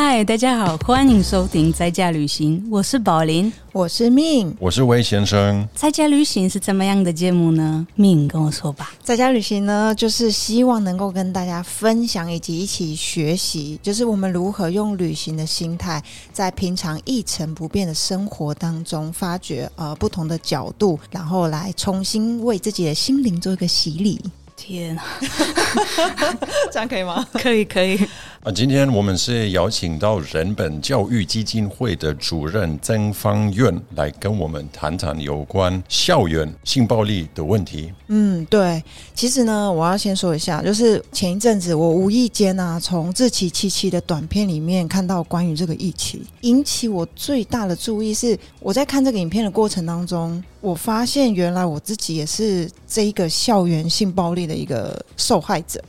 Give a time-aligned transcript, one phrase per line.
[0.00, 5.68] 嗨，大家好，欢迎收听在家旅行，我是宝林，我是命，我是魏先生。
[5.74, 7.84] 在家旅行是怎么样的节目呢？
[7.96, 8.92] 命跟我说吧。
[9.02, 16.00] 在家旅行呢，就是希望能够跟大家分享以及一起学习，就是我们如何用旅行的心态，
[16.32, 24.20] 在平常一成不变的生活当中，发掘呃不同的角度，然后来重新为自己的心灵做一个洗礼。
[24.56, 24.98] 天，
[26.72, 27.26] 这样可以吗？
[27.32, 27.98] 可以，可以。
[28.44, 37.92] 啊，今天我们是邀请到人本教育基金会的主任曾方苑来跟我们谈谈有关校园性暴力的问题。
[38.06, 38.80] 嗯，对。
[39.12, 55.82] 其实呢，我要先说一下，就是前一阵子我无意间啊，从志奇七七的短片里面看到关于这个议题，引起我最大的注意是，我在看这个影片的过程当中，我发现原来我自己也是这一个校园性暴力的一个受害者。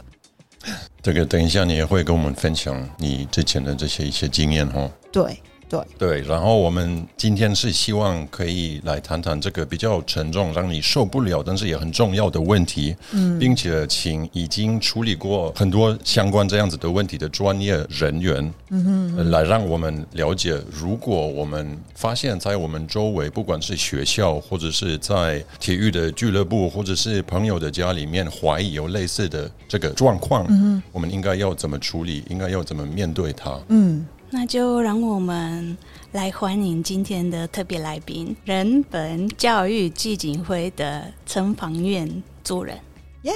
[1.02, 4.92] 这个等一下你也会跟我们分享你之前的这些一些经验哦。
[5.12, 5.42] 对。
[5.70, 32.24] 对对，然后我们今天是希望可以来谈谈这个比较沉重、让你受不了，但是也很重要的问题，嗯，并且请已经处理过很多相关这样子的问题的专业人员，嗯哼，来让我们了解，如果我们发现，在我们周围，不管是学校，或者是在体育的俱乐部，或者是朋友的家里面，怀疑有类似的这个状况，嗯我们应该要怎么处理？
[32.28, 33.56] 应该要怎么面对它？
[33.68, 34.04] 嗯。
[34.32, 35.76] 那就让我们
[36.12, 42.78] 来欢迎今天的特别来宾——人本教育基金会的陈房院主任。
[43.24, 43.34] 耶！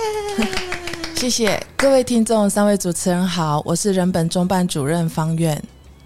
[1.17, 5.59] 谢谢各位听众，三位主持人好，我是人本中办主任方院。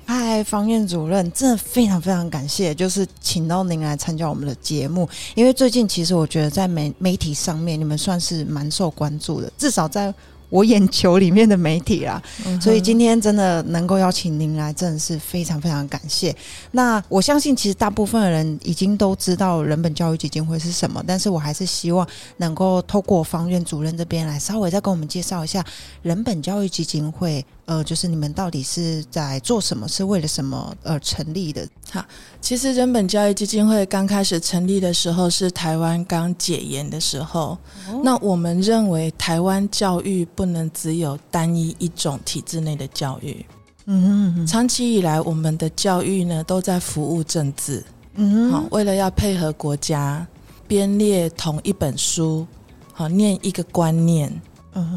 [0.05, 5.09] 嗨，方院主任，真的非常非常感谢，就是请到您来参加我们的节目。
[5.35, 10.13] 因为最近其实我觉得在媒媒体上面，你们算是蛮受关注的，至少在。
[10.49, 12.21] 我眼球里面的媒体啦，
[12.61, 16.35] 所以今天真的能够邀请您来，真的是非常非常感谢。
[16.71, 25.63] 那我相信，其实大部分的人已经都知道人本教育基金会是什么，但是我还是希望能够透过方院主任这边来稍微再跟我们介绍一下
[26.01, 27.45] 人本教育基金会。
[27.67, 29.85] 呃，就是你们到底是在做什么？
[29.89, 31.67] 是为了什么而成立的？
[31.91, 32.03] 好，
[32.39, 37.57] 其实人本教育基金会刚开始成立的时候是台湾刚解严的时候。
[38.01, 43.45] 那我们认为台湾教育不能只有单一一种体制内的教育。
[43.85, 47.83] 嗯哼，长期以来我们的教育呢都在服务政治。
[48.15, 50.25] 嗯哼，好，为了要配合国家
[50.69, 52.47] 编列同一本书，
[52.93, 54.31] 好念一个观念。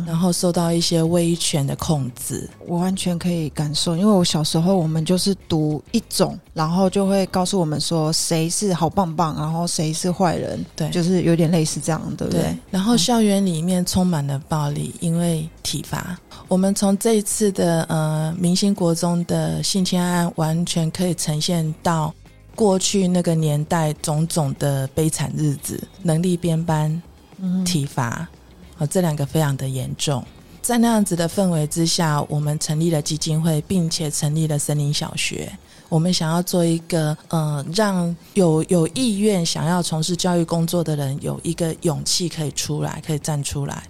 [0.07, 12.57] 然后受到一些威权的控制，我完全可以感受，因为我小时候我们就是读一种，然后就会告诉我们说谁是好棒棒，然后谁是坏人，对，就是有点类似这样，对不对？
[12.71, 16.19] 然后校园里面充满了暴力，因为体罚。
[16.49, 22.12] 我们从这一次的呃明星国中的性侵案，完全可以呈现到
[22.57, 27.01] 过去那个年代种种的悲惨日子，能力编班，
[27.65, 28.29] 体罚。
[28.81, 30.25] 哦，这两个非常的严重，
[30.63, 35.53] 在那样子的氛围之下，我们成立了基金会，并且成立了森林小学。
[35.91, 43.83] 我们想要做一个，呃，让有有意愿想要从事教育工作的人有一个勇气可以出来，可以站出来。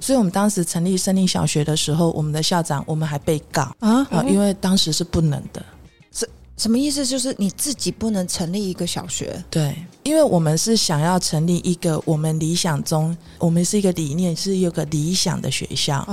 [0.00, 5.64] 所以，我们当时成立森林小学的时候，我们的校长我们还被告啊，因为当时是不能的。
[6.62, 7.04] 什么意思？
[7.04, 9.44] 就是你自己不能成立一个小学？
[9.50, 9.74] 对，
[10.04, 16.06] 因为我们是想要成立一个我们理想中，我们是一个理念，是有个理想的学校，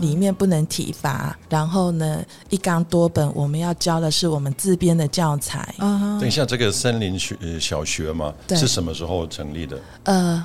[0.00, 2.20] 里面不能体罚，然后呢
[2.50, 5.72] 一纲多本，我们要教的是我们自编的教材。
[5.78, 9.78] 等一下，这个森林学小学嘛，是什么时候成立的？
[10.02, 10.44] 呃，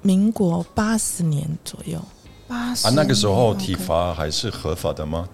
[0.00, 2.00] 民国八十年左右。
[2.48, 5.28] 八十啊，那个时候体罚还是合法的吗？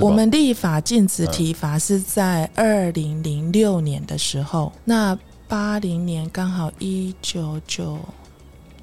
[0.00, 5.16] 我们立法禁止体罚是在二零零六年的时候，那
[5.46, 7.98] 八零年刚好一九九，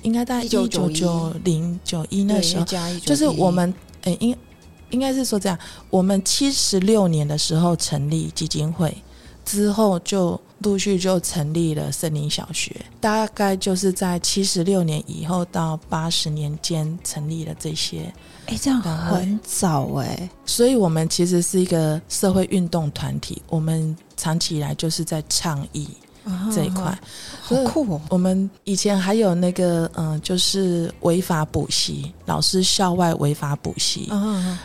[0.02, 2.66] 应该在一九九零九一那时候，
[3.04, 3.74] 就是我们
[4.04, 4.36] 诶，应
[4.92, 5.60] 应该是说这样，
[5.90, 8.96] 我们七十六年的时候成立基金会，
[9.44, 18.12] 之后就陆续就成立了森林小学，大概就是在七十六年以后到八十年间成立了这些。
[18.48, 25.90] 哎，这样很早哎，所以我们其实是一个社会运动团体，我们长期以来就是在倡议
[26.54, 26.98] 这一块，
[27.42, 28.00] 好酷。
[28.10, 34.12] 我们以前还有那个嗯，就是违法补习，老师校外违法补习，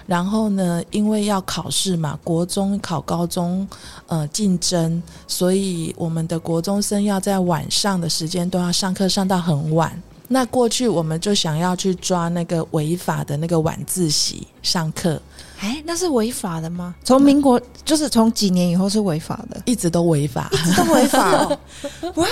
[0.07, 3.67] 然后呢，因为要考试嘛，国中考高中
[4.07, 10.01] 呃竞争，所以我们的国中生要在晚上的时间都要上课上到很晚。
[10.33, 15.21] 那过去我们就想要去抓那个违法的那个晚自习上课，
[15.61, 16.95] 哎，那是违法的吗？
[17.05, 21.59] 从民国就是从几年以后是违法的，一直都违法，都违法哦。
[22.17, 22.27] 我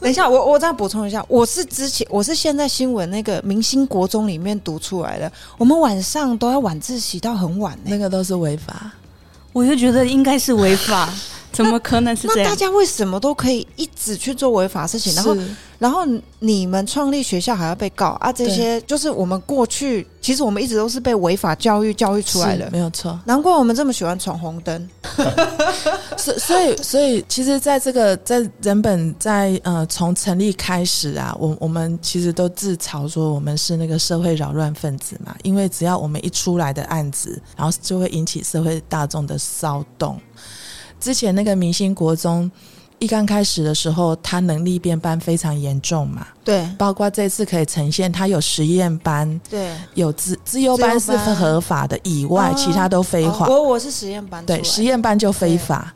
[0.00, 8.90] 等一下，我我再补充一下，我是之前我是现在新闻那个明星国中里面读出来的，我们晚上都要晚自习到很晚呢、那个都是违法。
[9.52, 11.12] 我就觉得应该是违法，
[11.52, 12.44] 怎么可能是这样？
[12.44, 15.14] 那大家为什么都可以一直去做违法事情？
[15.14, 15.36] 然后
[15.78, 16.06] 然后
[16.38, 18.32] 你们创立学校还要被告啊？
[18.32, 22.78] 这些就是我们过去其实我们一直都是被违法教育教育出来的没。
[22.78, 23.18] 有错。
[23.24, 24.88] 难怪我们这么喜欢闯红灯。
[26.16, 40.20] 所所以所以，其实，在这个在人本在呃从成立开始啊，我我们其实都自嘲说我们是那个社会扰乱分子嘛，因为只要我们一出来的案子，然后就会引起社会大众的骚动。
[41.00, 42.50] 之前那个明星国中
[42.98, 46.68] 一刚开始的时候，他能力变班非常严重嘛，对。
[46.76, 52.54] 包括这次可以呈现，他有实验班，对，有资资优班是合法的，以外、哦。
[52.56, 53.46] 其他都非法。
[53.46, 55.94] 哦我我是实验班对，实验班就非法。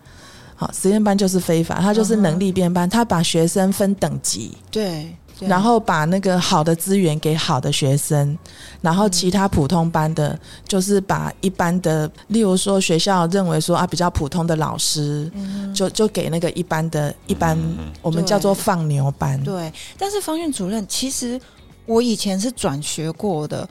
[0.56, 8.38] 好，实验班就是非法，他就是能力编班，他把学生分等级，对，对然后把那个好的资源给好的学生，
[8.80, 15.30] 然后其他普通班的，就是把一般的，例如说学校认为说啊比较普通的老师，
[15.74, 17.58] 就就给那个一般的一般，
[18.00, 19.42] 我们叫做放牛班。
[19.42, 21.40] 对，但是方院主任，其实
[21.86, 23.68] 我以前是转学过的。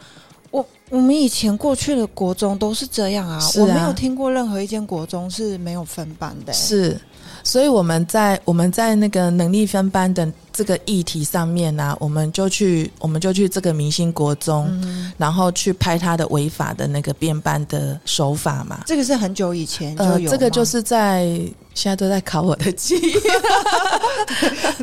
[0.52, 3.50] 我我们以前过去的国中都是这样啊，啊。
[3.58, 6.96] 我没有听过任何一间国中是没有分班的、是，
[7.44, 14.70] 所以我们在我们在那个能力分班的这个议题上面呢、我们就去我们就去这个明星国中，
[15.18, 18.80] 然后去拍他的违法的那个编班的手法嘛。
[18.86, 21.26] 这个是很久以前就呃，有吗、这个就是在
[21.74, 23.14] 现在都在考我的记忆，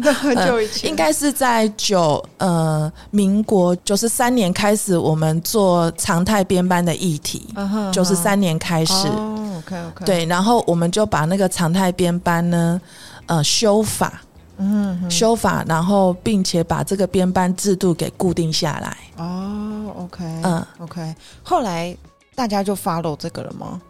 [0.12, 7.46] 很久以前，应该是在九呃民国九十三年开始，我们做常态编班的议题，
[7.92, 12.80] 九十三年开始，哦，OK OK，，对，然后我们就把那个常态编班呢，
[13.26, 14.20] 呃，修法，
[14.58, 18.96] 嗯修法，然后并且把这个编班制度给固定下来。
[19.16, 21.96] 哦，OK，嗯 OK，后来
[22.34, 23.80] 大家就 follow 这个了吗？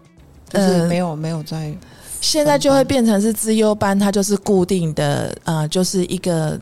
[0.48, 1.72] 就是呃没有没有在
[2.20, 6.58] 现在就会变成是资优班，它就是固定的，呃，就是一个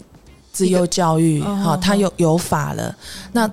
[0.52, 2.94] 资优教育，好、哦它有有法了。
[3.32, 3.50] 那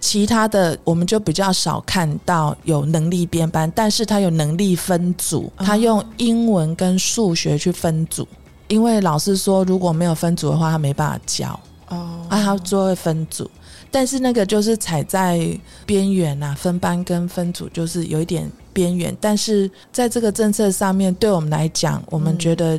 [0.00, 8.26] 其他的我们就比较少看到有能力编班，但是他有能力分组，他用英文跟数学去分组。
[8.68, 11.60] 因为老师说，如果没有分组的话，他没办法教。
[11.88, 12.26] 哦。
[12.28, 13.50] 啊，他就会分组，
[13.90, 22.78] 但是那个就是踩在边缘啊，分班跟分组就是有一点边缘，但是在这个政策上面，对我们来讲，我们觉得，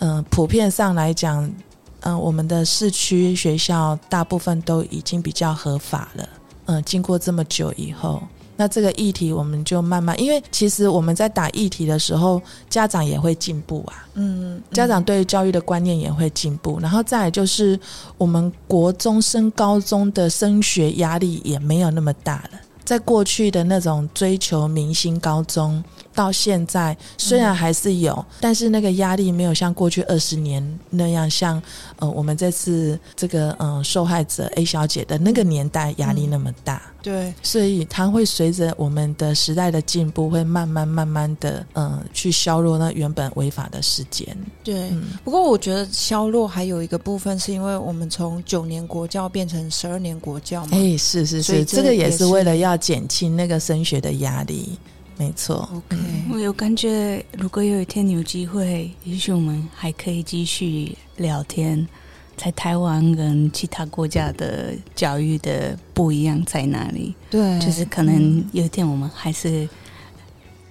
[0.00, 1.48] 嗯、普遍上来讲，
[2.00, 6.28] 嗯、我们的市区学校大部分都已经比较合法了，
[6.68, 8.22] 嗯、经过这么久以后。
[8.60, 14.04] 那这个议题，我们就慢慢，因为其实我们在打议题的时候，家长也会进步啊。
[14.14, 17.78] 嗯家长对教育的观念也会进步，然后再来就是
[18.16, 22.58] 我们国中升高中的升学压力也没有那么大了。
[22.84, 25.84] 在过去的那种追求明星高中，
[26.18, 30.60] 到现在虽然还是有，但是那个压力没有像过去二十年
[30.90, 31.62] 那样，像
[32.00, 36.82] 呃我们这次这个呃受害者 A 小姐的那个年代压力那么大。
[37.00, 44.36] 对，所以它会随着我们的时代的进步，会慢慢慢慢的，嗯、去削弱那原本违法的时间。
[44.64, 50.70] 对，嗯，不过我觉得削弱还有一个部分，是因为我们从九年国教变成十二年国教嘛。
[50.72, 54.76] 哎、是是是，所以这这个也是为了要减轻那个升学的压力，
[55.18, 55.68] 没错。
[55.74, 55.96] OK，
[56.32, 61.86] 我有感觉，如果有一天有机会，也许我们还可以继续聊天，
[62.36, 67.16] 在台湾跟其他国家的教育的不一样在哪里？
[67.28, 69.68] 对，就是可能有一天我们还是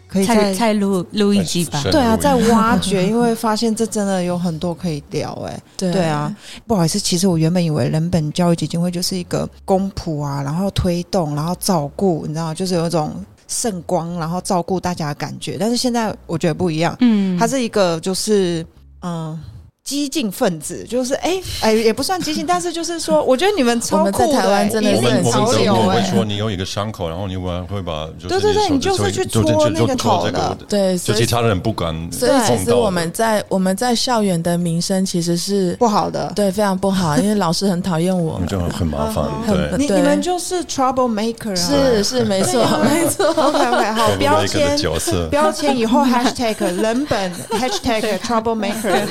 [0.08, 1.82] 可以再再录录一集吧。
[1.84, 1.92] 再。
[1.92, 5.92] 对啊，录一再挖掘，因为发现这真的有很多可以聊哎、对。
[5.92, 6.34] 对啊，
[6.66, 13.13] 不好意思，其实我原本以为人本教育基金会就是一个公仆啊，然后推动，然后照顾，你知道，就是有一种
[13.48, 15.58] 圣光，然后照顾大家的感觉。
[15.60, 18.66] 但是现在我觉得不一样，嗯，它是一个就是
[19.01, 19.39] 嗯。
[19.88, 36.29] 激进分子就是哎哎、也不算激进，但是就是说，我觉得你们超我们在酷的、台湾真的引领潮流哎、我会说你有一个伤口，然后你会会把就对对对你就是去就戳那个就戳这头的，对，所以就其他人不敢所以其实我们在我们在校园的名声其实是不好的。
[36.36, 38.50] 对非常不好，因为老师很讨厌我我们们。
[38.50, 39.77] 就很很麻烦，很对。
[39.77, 49.08] 你你们就是 trouble maker 啊，是是 没错 没错，OK OK，好，标签角色， 标签以后 hashtag 人本 hashtag troublemaker。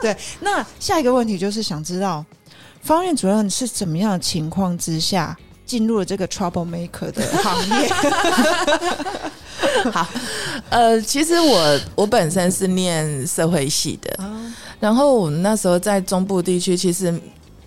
[0.00, 2.24] 对，那下一个问题就是想知道，
[2.82, 5.36] 方院主任是怎么样的情况之下
[5.66, 7.88] 进入了这个 trouble maker 的行业？
[9.92, 10.06] 好，
[10.68, 14.18] 呃，其实我我本身是念社会系的，
[14.80, 17.14] 然后我那时候在中部地区，其实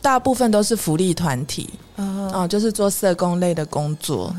[0.01, 4.35] 大部分都是福利团体，哦，就是做社工类的工作。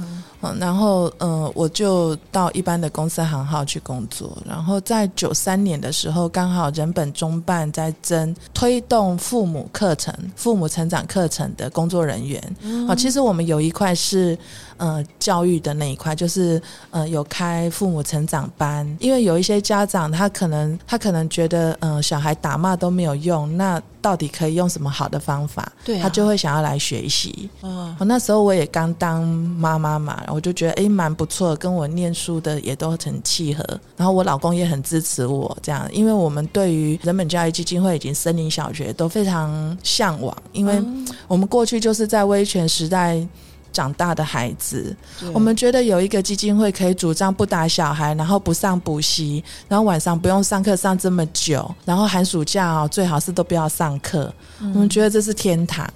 [0.59, 4.37] 然后，嗯，我就到一般的公司行号去工作。
[4.47, 12.43] 然后在九三年的时候，刚好人本中办在征推动父母课程、父母成长课程的工作人员。
[12.89, 14.37] 啊，其实我们有一块是。
[14.77, 25.73] 呃，教育的那一块就是呃，有开父母成长班，因为有一些家长他可能他可能觉得，呃，小孩打骂都没有用，那到底可以用什么好的方法？
[25.85, 27.49] 对，他就会想要来学习。
[27.61, 33.65] 哦，那时候我也刚当妈妈嘛，我就觉得哎，蛮不错，跟我念书的也都很契合。
[33.97, 40.83] 然后我老公也很支持我这样，因为我们对于人本教育基金会以及森林小学都非常向往，因为
[41.27, 43.27] 我们过去就是在威权时代。
[43.75, 44.97] 长大的孩子，
[45.33, 54.33] 我们觉得有一个基金会可以主张不打小孩，然后不上补习，然后晚上不用上课上这么久，然后寒暑假哦最好是都不要上课。
[54.61, 55.87] 我们觉得这是天堂。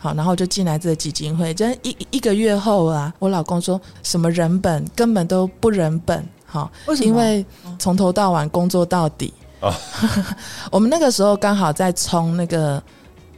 [0.00, 1.54] 好，然后就进来这个基金会。
[1.54, 6.24] 真一一个月后啊，我老公说什么人本根本都不人本。
[6.44, 7.08] 好，为什么？
[7.08, 7.44] 因为
[7.78, 9.32] 从头到晚工作到底。
[10.70, 12.82] 我们那个时候刚好在冲那个。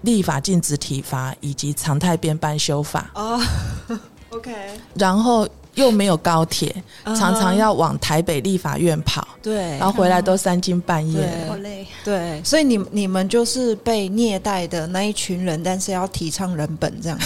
[0.02, 3.40] 立法禁止体罚以及常态编班修法哦，
[4.30, 4.52] OK，
[4.94, 5.48] 然后。
[5.74, 6.74] 又没有高铁，
[7.04, 11.86] 常常要往台北立法院跑，对，然后回来都三更半夜，好累。
[12.04, 17.18] 对，所以你你们就是被虐待的那一群人，但是要提倡人本这样。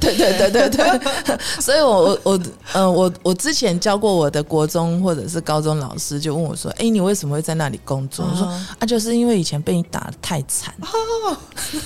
[0.00, 1.00] 对对对对对。
[1.60, 2.40] 所以我我我
[2.72, 8.46] 嗯我我之前教过我的国中或者是高中老师，就问我说：“哎，你为什么会在那里工作？”我说
[8.78, 10.72] ：“啊，就是因为以前被你打的太惨。”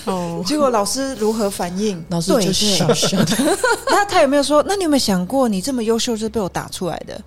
[0.05, 2.03] 哦， 结果老师如何反应？
[2.11, 3.57] 老师就笑笑的。
[3.87, 4.63] 那他有没有说？
[4.67, 6.12] 那你有没有想过，你这么优秀？
[6.13, 7.21] 就是被我打出来的。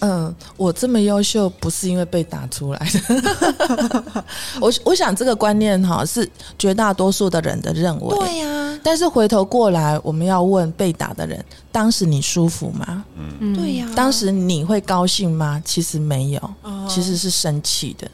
[0.00, 4.24] 嗯，我这么优秀不是因为被打出来的。
[4.62, 8.16] 我我想这个观念哈是绝大多数的人的认为。
[8.16, 8.78] 对呀。
[8.80, 13.04] 但是回头过来，我们要问被打的人：当时你舒服吗？
[13.40, 13.90] 嗯，对呀。
[13.96, 15.60] 当时你会高兴吗？
[15.64, 16.54] 其实没有，
[16.88, 18.08] 其实是生气的。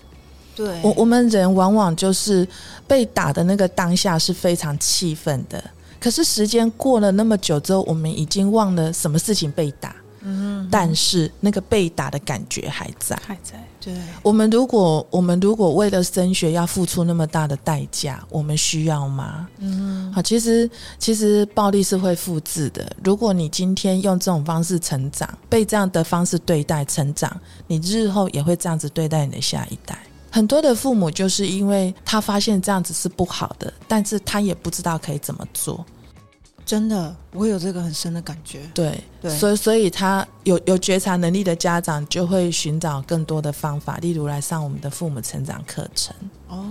[0.57, 0.81] 对。
[0.83, 2.49] 我我们人往往就是
[2.87, 5.62] 被打的那个当下是非常气愤的。
[6.00, 9.95] 可是时间过了那么久之后，我们已经忘了什么事情被打。
[10.25, 13.62] 嗯，但是那个被打的感觉还在，还在。
[13.81, 19.47] 对，我们如果我们如果为了升学要付出那么大的代价，我们需要吗？
[19.59, 22.90] 嗯，好，其实其实暴力是会复制的。
[23.04, 29.99] 如果你今天用这种方式成长，被这样的方式对待成长，你日后也会这样子对待你的下一代。
[30.31, 35.85] 很多的父母就是因为他发现这样子是不好的，但是他也不知道可以怎么做。
[36.66, 38.61] 真的，我有这个很深的感觉。
[38.73, 46.14] 对，所以所以他有有觉察能力的家长就会寻找更多的方法，例如来上我们的父母成长课程。
[46.49, 46.64] 哦，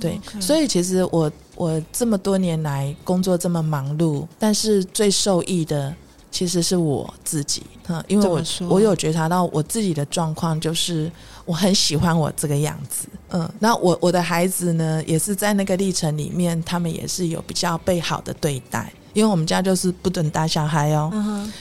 [0.00, 5.94] 对，所以其实我我这么多年来工作这么忙碌，但是最受益的
[6.30, 7.62] 其实是我自己。
[7.90, 11.10] 嗯，因为我我有觉察到我自己的状况，就是
[11.46, 13.08] 我很喜欢我这个样子。
[13.30, 18.92] 嗯，那我我的孩子呢，也是在那个历程里面，他们也是有比较被好的对待。
[19.12, 21.12] 因为我们家就是不准打小孩哦。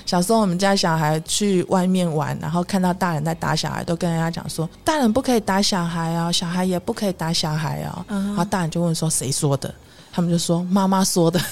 [0.06, 9.74] 小时候我们家小孩去外面玩，然后看到大人在打小孩，都跟人家讲说：“大人不可以打小孩哦，小孩也不可以打小孩哦。”然后大人就问说：“谁说的？”
[10.12, 11.39] 他们就说：“妈妈说的。”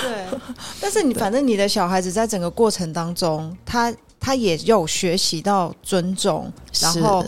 [0.00, 0.26] 对，
[0.80, 6.50] 但是你反正你的小孩子在整个过程当中，他他也有学习到尊重，
[6.80, 7.24] 然后。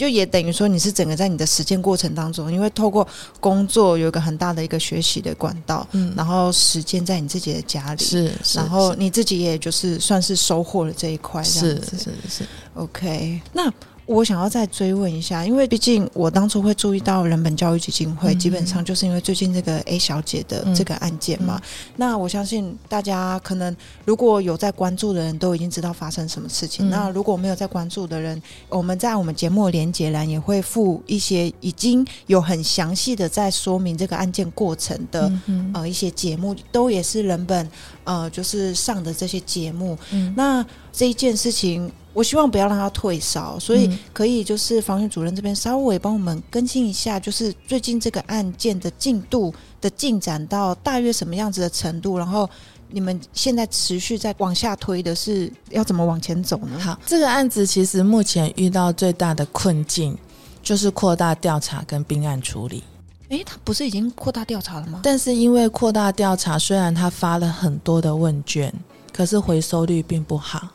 [0.00, 3.06] 就也等于说，你是整个在你的实践过程当中，因为透过
[3.38, 13.70] 工作有一个很大的一个学习的管道，嗯，然后实践在你自己的家里，是，然后你自己也就是算是收获了这一块，是是是，OK，那。
[14.10, 21.62] 我想要再追问一下，因为毕竟我当初会注意到人本教育基金会，基本上就是因为最近这个 A 小姐的这个案件嘛。
[21.94, 23.74] 那我相信大家可能
[24.04, 26.90] 如果有在关注的人都已经知道发生什么事情。
[26.90, 35.30] 那如果没有在关注的人，我们在我们节目连接栏也会附一些已经有很详细的在说明这个案件过程的
[35.72, 37.70] 呃一些节目，都也是人本
[38.02, 39.96] 呃就是上的这些节目。
[40.34, 41.88] 那这一件事情。
[42.12, 52.48] 我希望不要让他退烧，所以可以就是防疫主任这边稍微帮我们更新一下，就是最近这个案件的进度的进展到大约什么样子的程度，然后
[52.88, 56.78] 你们现在持续在往下推的是要怎么往前走呢？
[56.80, 60.18] 好，这个案子其实目前遇到最大的困境
[60.62, 62.82] 就是扩大调查跟并案处理。
[63.28, 65.00] 诶，他不是已经扩大调查了吗？
[65.04, 68.74] 但是因为扩大调查，虽然他发了很多的问卷，
[69.12, 70.68] 可是回收率并不好。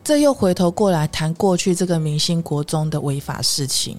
[0.00, 3.96] 嗯，这又回头过来谈过去这个明星国中的违法事情。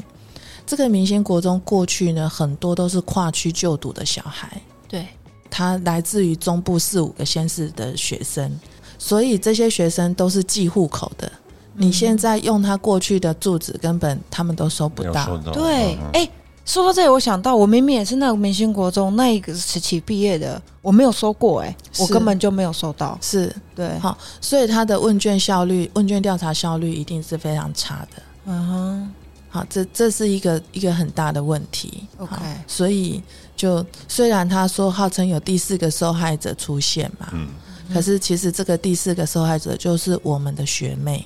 [0.65, 5.05] 这个明星国中过去呢，很多都是跨区就读的小孩，对，
[5.49, 8.49] 他来自于中部四五个县市的学生，
[8.97, 11.29] 所以这些学生都是寄户口的。
[11.73, 15.37] 你现在用他过去的住址，根本他们都收不到。
[15.51, 16.29] 对嗯，哎、
[16.63, 23.17] 说到这里，我想到我明明也是那个明星国中那一个时期毕业的，我没有收过、哎，我根本就没有收到。
[23.21, 28.23] 是，对，好，所以他的问卷效率、问卷调查效率一定是非常差的。
[28.45, 29.13] 嗯哼，
[29.49, 32.07] 好，这这是一个一个很大的问题。
[32.17, 32.35] OK
[32.67, 33.21] 所以
[33.55, 37.47] 就虽然他说号称有第四个受害者出现嘛，嗯，
[37.93, 41.25] 可是其实这个第四个受害者就是我们的学妹，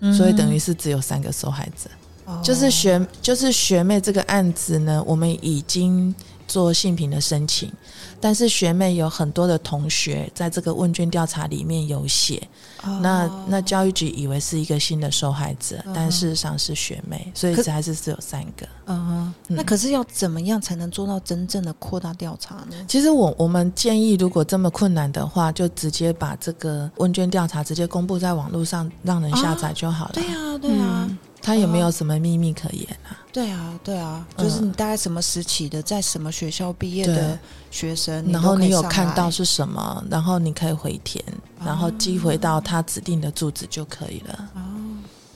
[0.00, 1.90] 嗯所以等于是只有三个受害者。
[2.26, 6.14] 哦就是学就是学妹这个案子呢，我们已经
[6.46, 7.72] 做性平的申请，
[8.20, 12.40] 但是学妹有很多的同学在这个问卷调查里面有写，
[12.84, 18.66] 哦那那教育局以为是一个新的受害者，嗯但事实上是学妹，所以可这还是只有三个。
[18.88, 22.76] 嗯那可是要怎么样才能做到真正的扩大调查呢？
[22.86, 30.12] 其实我我们建议，如果这么困难的话，就直接把这个问卷调查直接公布在网络上，让人下载就好了。
[30.14, 33.14] 对啊，对啊，嗯，他有没有什么秘密可言啊？
[33.32, 34.44] 对啊，对啊，嗯。
[34.44, 37.38] 就是你大概什么时期的，在什么学校毕业的
[37.70, 41.24] 学生，然后你有看到是什么，然后你可以回填，
[41.64, 44.50] 然后寄回哦到他指定的住址就可以了。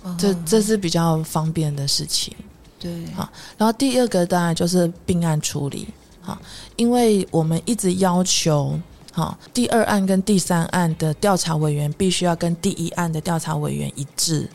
[0.02, 2.34] 哦这这是比较方便的事情。
[2.80, 5.86] 对，好然后第二个当然就是并案处理，
[6.22, 6.36] 好，
[6.74, 8.76] 因为我们一直要求，
[9.12, 14.48] 好，第二案跟第三案的调查委员必须要跟第一案的调查委员一致，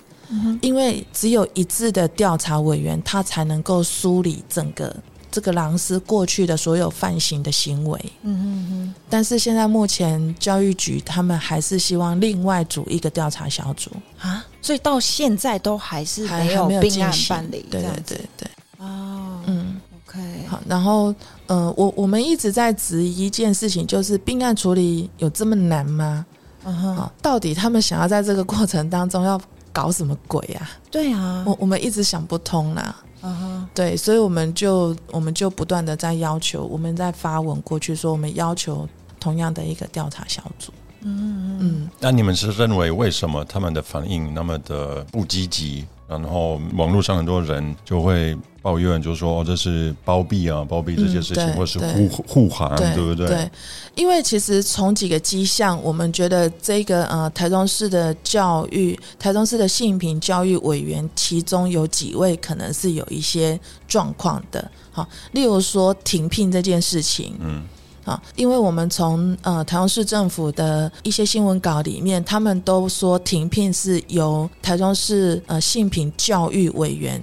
[0.62, 4.96] 因为只有一致的调查委员，他才能够梳理整个
[5.32, 8.00] 这个狼师过去的所有犯行的行为。
[8.24, 19.76] 嗯哼但是现在目前教育局他们还是希望另外组一个调查小组，啊，所以到现在都还是还没有并案办理，对对对对，哦嗯。
[20.08, 21.14] ，OK，好，然后，
[21.48, 26.26] 呃，我我们一直在质疑一件事情，就是并案处理有这么难吗？
[26.64, 29.40] 嗯哼，啊，到底他们想要在这个过程当中要
[29.76, 30.72] 搞什么鬼啊？
[30.90, 32.96] 对啊，我我们一直想不通啦。
[33.22, 38.88] 嗯哼，对，所以我们就我们就不断的在要求，我们在发文过去说，我们要求
[39.20, 40.72] 同样的一个调查小组。
[41.02, 45.86] 嗯嗯嗯，那你们是认为为什么他们的反应那么的不积极？
[46.08, 53.28] 然后网络上很多人就会抱怨，就说、哦、这是包庇啊，包庇这些事情，嗯或是对护护航，对不对？
[53.28, 53.52] 对，
[53.96, 64.70] 因为其实从几个迹象，我们觉得这个呃台中市的教育，台中市的性平教育委员，其中有几位可能是有一些状况的。
[64.92, 67.64] 好，例如说停聘这件事情，嗯，
[68.06, 77.22] 啊，因为我们从呃台中市政府的一些新闻稿里面，他们都说停聘是由台中市呃性平教育委员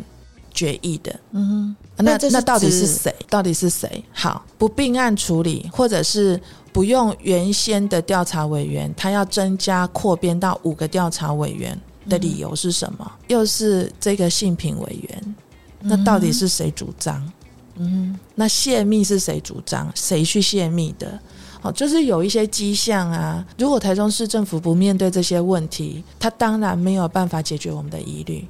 [0.53, 1.15] 决议的。
[1.31, 1.49] 嗯
[1.97, 3.15] 哼，那那那到底是谁？
[3.31, 4.05] 到底是谁？
[4.13, 6.39] 好，不并案处理，或者是
[6.73, 13.13] 不用原先的调查委员，他要增加扩编到五个调查委员的理由是什么？
[13.29, 15.35] 又是这个性平委员，
[15.81, 17.33] 那到底是谁主张？
[17.77, 19.91] 嗯那泄密是谁主张？
[19.95, 21.19] 谁去泄密的？
[21.63, 23.45] 哦，就是有一些迹象啊。
[23.57, 28.45] 如果台中市政府不面对这些问题，他当然没有办法解决我们的疑虑。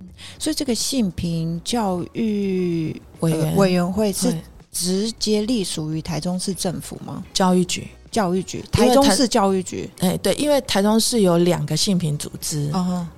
[0.00, 4.34] 哼，所以这个性平教育委员呃委员会是
[4.70, 7.24] 直接隶属于台中市政府吗？
[7.32, 9.88] 教育局，教育局，台台中市教育局。
[10.00, 12.70] 哎，对，因为台中市有两个性平组织，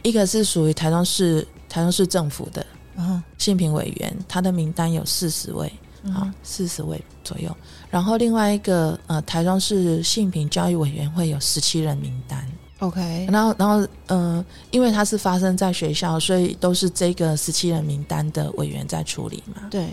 [0.03, 2.65] 一个是属于台中市台中市政府的
[3.01, 5.67] 嗯，性平委员，他的名单有四十位，
[6.13, 7.55] 好嗯，四十位左右。
[7.91, 12.47] 然后另外一个呃，台中市性平教育委员会有十七人名单。
[12.79, 19.69] ，OK，然后，然后，呃，因为它是发生在学校，所以都是这个十七人名单的委员在处理嘛。
[19.71, 19.89] 对，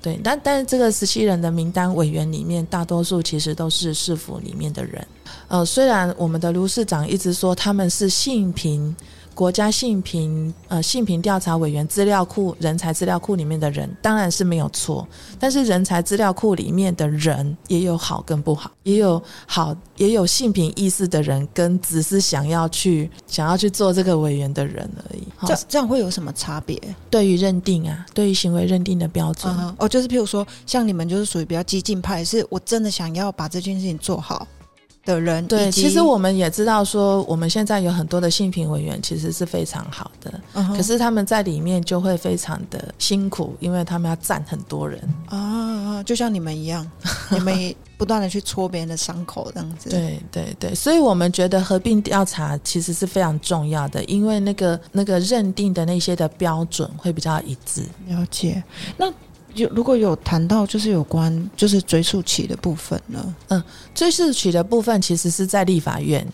[0.00, 5.06] 对，但但是这个十七人的名单委员里面，大多数其实都是市府里面的人。
[5.48, 8.94] 呃，虽然我们的卢市长一直说他们是性平
[9.38, 15.06] 国家性平呃性平调查委员资料库人才资料库里面的人，当然是没有错。
[15.38, 25.22] 但是人才资料库里面的人也有好跟不好，也有好也有性平意识的人，跟只是想要去想要去做这个委员的人而已。
[25.46, 26.76] 这这样会有什么差别？
[27.08, 34.48] 对于认定啊，对于行为认定的标准，嗯，哦，就是譬如说，像你们就是属于比较激进派，是我真的想要把这件事情做好
[35.08, 45.00] 的人，对，其实我们也知道说，我们现在有很多的性平委员其实是非常好的，嗯可是他们在里面就会非常的辛苦，因为他们要站很多人。
[45.28, 46.86] 啊，就像你们一样，
[47.32, 57.82] 你们不断的去戳别人的伤口，这样子。，对对对，所以我们觉得合并调查其实是非常重要的，因为那个那个认定的那些的标准会比较一致。
[58.08, 58.62] 了解。
[58.98, 59.10] 那
[59.58, 63.34] 有如果有谈到就是有关就是追溯期的部分呢？
[63.48, 63.62] 嗯
[63.94, 66.26] 追溯期的部分其实是在立法院，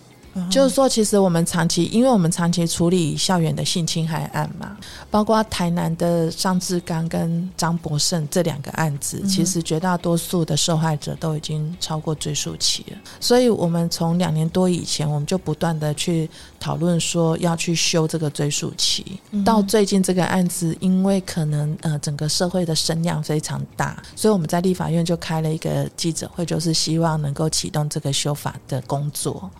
[0.50, 4.76] 就是说，其实我们长期，因为我们长期处理校园的性侵害案嘛，
[5.10, 12.98] 包括台南的尚志刚跟张博胜这两个案子，嗯其实绝大多数的受害者都已经超过追诉期了。
[13.20, 19.20] 所以，我们从两年多以前，我们就不断的去讨论说要去修这个追诉期。
[19.30, 29.50] 嗯到最近这个案子，因为可能呃整个社会的声量非常大，所以我们在立法院就开了一个记者会，就是希望能够启动这个修法的工作。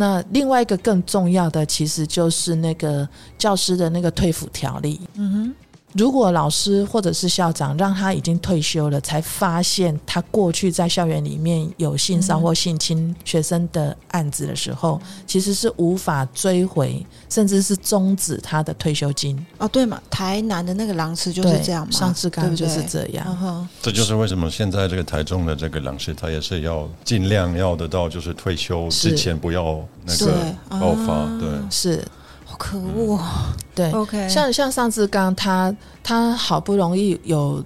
[0.00, 3.06] 那另外一个更重要的，其实就是那个
[3.36, 5.00] 教师的那个退抚条例。
[5.16, 5.54] 嗯哼
[5.94, 19.36] 如果老师或者是校长让他已经退休了，才发现他过去在校园里面有性骚或性侵学生的案子的时候，其实是无法追回，甚至是终止他的退休金。
[19.58, 23.26] 哼，哦对嘛，台南的那个狼师就是这样嘛，上次刚就是这样。
[23.42, 31.48] 嗯，这就是为什么现在这个台中的这个老师，他也是要尽量要得到，就是退休之前不要那个爆发啊，对。
[31.70, 32.17] 是，好
[32.58, 33.24] 可恶哦。
[33.74, 33.90] 对。
[33.92, 37.64] OK，像像上次刚他他好不容易有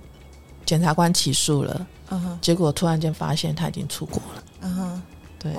[0.64, 1.87] 检察官起诉了，
[2.40, 4.42] 结果突然间发现他已经出国了。
[4.61, 5.02] 嗯哼，
[5.38, 5.52] 对，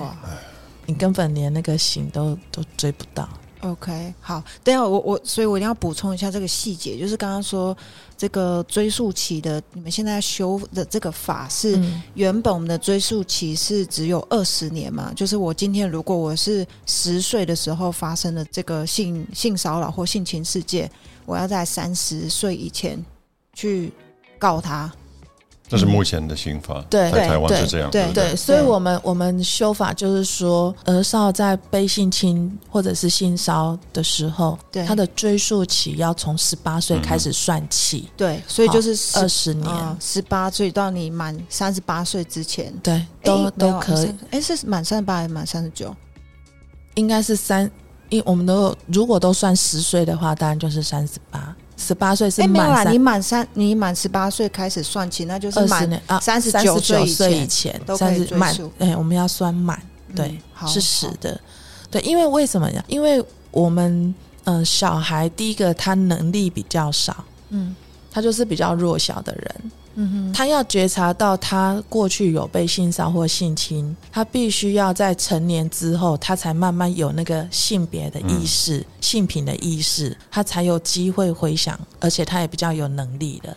[0.86, 3.28] 你根本连那个刑都都追不到。
[3.64, 7.74] OK，好，等下我我，所以我一定要补充一下这个细节，就是刚刚说
[8.14, 20.90] 这个追溯期的，你们现在修的这个法是、嗯原本我们的追溯期是只有二十年嘛，就是我今天如果我是十岁的时候发生的这个性性骚扰或性侵事件，
[21.24, 23.02] 我要在三十岁以前
[23.54, 23.90] 去
[24.38, 24.92] 告他。
[25.74, 28.30] 这是目前的刑法，对在台湾是这样，对不对？
[28.30, 42.72] 对，所以我们我们修法就是说，儿少在被性侵或者是性骚的时候，对他的追溯期要从十八岁开始算起，对，所以就是二十年，啊十八岁到你满三十八岁之前。
[42.82, 44.14] 对，都都可以，。
[44.30, 45.94] 哎，是满三十八还是满三十九？
[46.94, 47.68] 应该是三，
[48.08, 59.80] 因我们都如果都算十岁的话，当然就是三十八，十八岁是哎，没有啦，满三你满三，你满十八岁开始算起，那就是二十满年啊，39三十岁以岁前以前，都可以追溯，哎，我们要算满，
[60.14, 61.40] 对是实的，
[61.90, 62.84] 对，因为为什么呀？
[62.88, 67.74] 因为我们呃小孩第一个他能力比较少，嗯。
[68.16, 69.72] 他就是比较弱小的人，
[70.32, 83.56] 他要觉察到他过去有被性骚或性侵，他必须要在成年之后，他才慢慢有那个性别的意识、性品的意识，他才有机会回想，而且他也比较有能力的。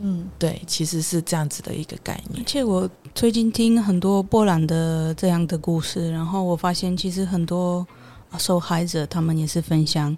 [0.00, 2.46] 嗯对，其实是这样子的一个概念而。
[2.46, 7.84] 且我最近听很多波兰的这样的故事，然后我发现其实很多
[8.30, 10.16] 啊受害者他们也是分享，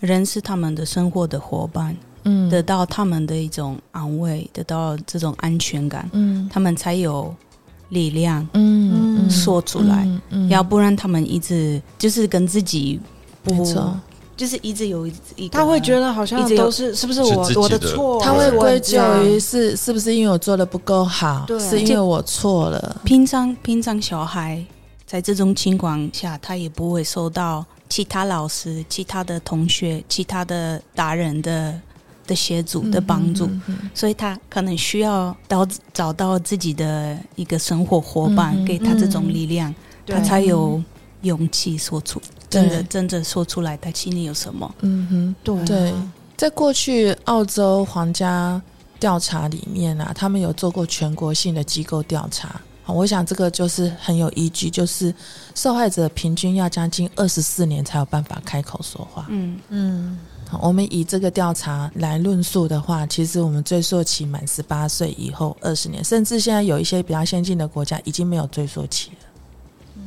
[0.00, 2.48] 人是他们的生活的伙伴，嗯。
[2.50, 6.48] 得到他们的一种安慰，得到这种安全感，嗯。
[6.52, 7.34] 他们才有
[7.90, 10.48] 力量嗯说出来，嗯嗯。
[10.48, 13.00] 要不然他们一直就是跟自己
[13.42, 13.94] 不没错，
[14.36, 15.06] 就是一直有
[15.36, 18.20] 一他会觉得好像一直都是是不是我是的我的错？
[18.20, 21.58] 他会归咎于是是不是因为我做的不够好，对。
[21.60, 23.00] 是因为我错了。
[23.04, 24.64] 平常平常小孩
[25.06, 31.78] 在这种情况下，他也不会受到其他老师、其他的同学、其他的大人的
[32.26, 33.48] 的协助的帮助，
[33.94, 40.82] 所以他可能需要到找到自己的一个生活伙伴，嗯给他这种力量，对他才有
[41.22, 44.74] 勇气说出真的对真正说出来他心里有什么。
[44.80, 45.34] 嗯哼。
[45.42, 45.94] 对啊对
[46.36, 48.60] 在过去澳洲皇家
[48.98, 52.60] 调查里面啊，他们有做过全国性的机构调查。
[52.84, 55.14] 好我想这个就是很有依据，就是
[55.54, 59.26] 受害者平均要将近二十四年才有办法开口说话。
[59.28, 69.16] 嗯，嗯好我们以这个调查来论述的话，其实我们追溯期满十八岁以后二十年，甚至现在有一些比较先进的国家已经没有追溯期了，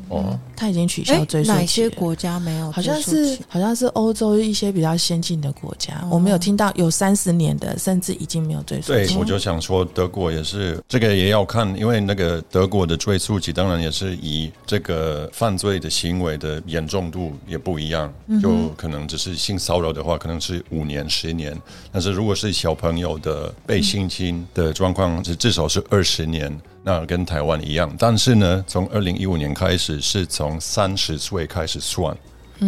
[0.09, 1.57] 哦，他已经取哎消追溯期。
[1.57, 3.37] 哪些国家没有好像是？
[3.47, 21.59] 好像是欧洲一些比较先进的国家，哦我们有听到有三十年的，甚至已经没有追溯期。，对我就想说，德国也是这个也要看，因为那个德国的追诉期当然也是以这个犯罪的行为的严重度也不一样，就可能只是性骚扰的话，可能是五年、十年，
[21.91, 26.55] 但是如果是小朋友的被性侵的状况，是至少是二十年。
[26.87, 32.15] 那跟台湾一样，但是呢，从二零一五年开始是从三十岁开始算，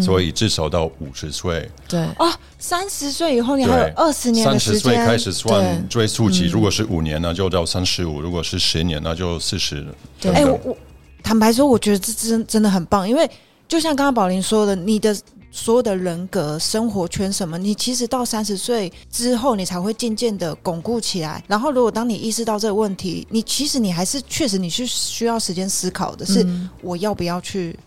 [0.01, 1.69] 所以至少到五十岁。
[1.87, 9.85] 对，哦，三十岁以后你还有二十年的三，十岁开始算追溯期，如果是五年，呢就到三十五；如果是十年，那就四十。
[10.19, 10.31] 对。
[10.31, 10.77] 哎、我我
[11.21, 13.29] 坦白说，我觉得这真真的很棒，因为
[13.67, 15.15] 就像刚刚宝林说的，你的
[15.51, 21.43] 所有的人格、生活圈什么，你其实到三十岁之后，你才会渐渐的巩固起来。
[21.47, 27.77] 然后，如果当你意识到这个问题，你其实你还是确实你是需要时间思考的，是嗯我要不要去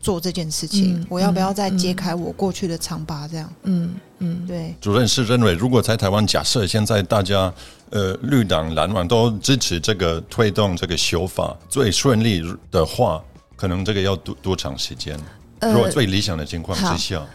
[0.00, 3.28] 做这件事情，嗯我要不要再揭开我过去的伤疤？
[3.28, 7.52] 这样，嗯嗯，对，主任是认为，如果在台湾，假设现在大家
[7.90, 13.22] 呃绿党、蓝网都支持这个推动这个修法最顺利的话，
[13.56, 15.18] 可能这个要多多长时间？
[15.60, 17.26] 如果呃，最理想的情况之下，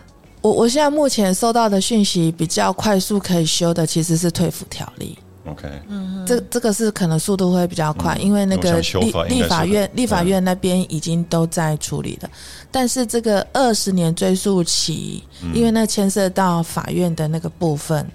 [0.42, 5.18] 我我现在目前收到的讯息比较快速可以修的，其实是退服条例。
[5.48, 12.30] OK，嗯这这个是可能速度会比较快，因为那个立立法院立法院那边已经都在处理了，
[12.72, 18.08] 但是这个二十年追溯期，因为那牵涉到法院的那个部分，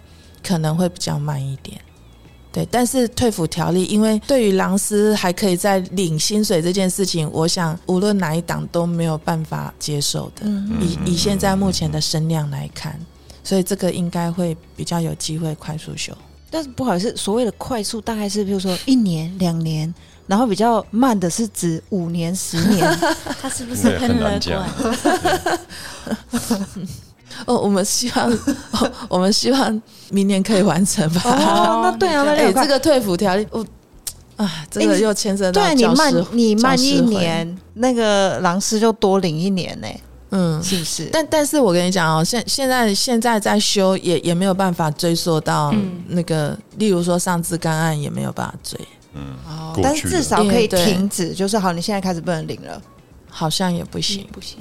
[0.43, 1.81] 可能会比较慢一点。
[2.53, 10.45] 对，但是退辅条例，因为对于狼师还可以在领薪水这件事情，我想无论哪一党都没有办法接受的。
[10.81, 12.99] 以以现在目前的声量来看，
[13.45, 16.13] 所以这个应该会比较有机会快速修。
[16.51, 19.95] 但是不好意思，所谓的快速大概是，比如说一年、两年，
[20.27, 22.99] 然后比较慢的是指五年、十年。
[23.41, 24.99] 他是不是很乐很难讲观？
[27.47, 28.31] 哦，我们希望，
[28.73, 31.21] 哦我们希望明年可以完成吧。
[31.25, 33.65] 哦，那对啊，那这个退服条例，我
[34.37, 39.89] 啊，这个哎你又牵涉到对你慢你慢一年，那个狼师就多领一年呢、
[40.31, 40.63] 嗯。
[40.63, 41.09] 是不是？
[41.13, 48.81] 但但是我跟你讲哦，现现在现在在修也也没有办法追溯到嗯那个，例如说上次干案也没有办法追，
[49.15, 52.81] 嗯，哦但是至少可以停止，就是好，你现在开始不能领了。
[53.33, 54.59] 好像也不行，不行，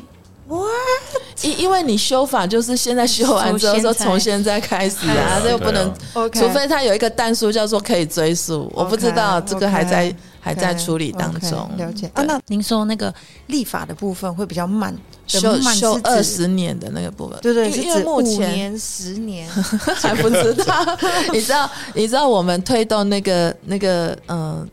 [1.41, 5.93] 因因为你修法就是现在修完之后说从从现在开始啊， 这又不能
[6.33, 11.69] 除非他有一个弹数叫做可以追溯，我不知道这个还在还在处理当中。
[11.77, 12.23] 了解啊。
[12.23, 13.13] 那您说那个
[13.47, 14.93] 立法的部分会比较慢，
[15.27, 19.47] 修修二，十年的那个部分，对对，因为目前年、十年。
[20.01, 20.97] 还不知道。
[21.31, 24.67] 你知道你知道我们推动那个那个嗯、呃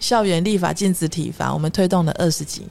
[0.00, 2.70] 校园立法禁止体罚，我们推动了二十几年。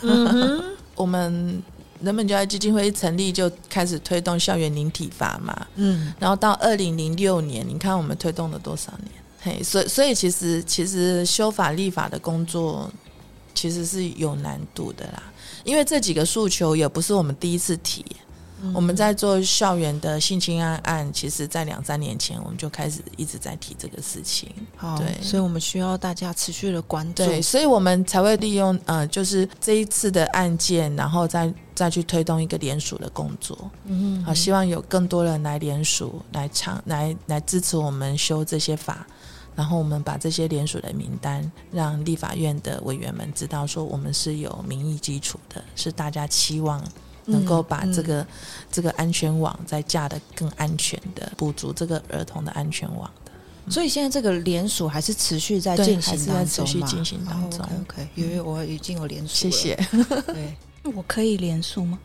[0.00, 0.64] 嗯，
[0.96, 1.62] 我们
[2.04, 9.10] 人本教育基金会一成立就开始推动校园零体罚嘛，嗯，然后到二零零六年，你看我们推动了多少年？
[9.40, 12.90] 嘿，所以所以其实其实修法立法的工作
[13.54, 15.22] 其实是有难度的啦，
[15.64, 18.04] 因为这几个诉求也不是我们第一次提。
[18.72, 24.48] 我们在做校园的性侵案案，其实在两三年前我们就开始一直在提这个事情。
[24.76, 27.24] 好，对所以我们需要大家持续的关注。
[27.24, 33.70] 对，所以我们才会利用呃，就是这一次的案件，然后再再去推动一个联署的工作。
[33.86, 39.06] 嗯好，希望有更多人来联署，来唱，来来支持我们修这些法，
[39.54, 46.82] 然后我们把这些联署的名单，让立法院的委员们知道，说我们是有民意基础的，是大家期望
[47.26, 48.26] 能够把这个、
[48.70, 53.32] 这个安全网再架得更安全的，补足这个儿童的安全网的。
[53.70, 59.74] 所以现在这个联署还是持续在对进还是在行当中持续进行当中 OK OK，因为我已经有联署，谢谢。
[60.26, 60.54] 对，
[60.94, 61.98] 我可以连署吗？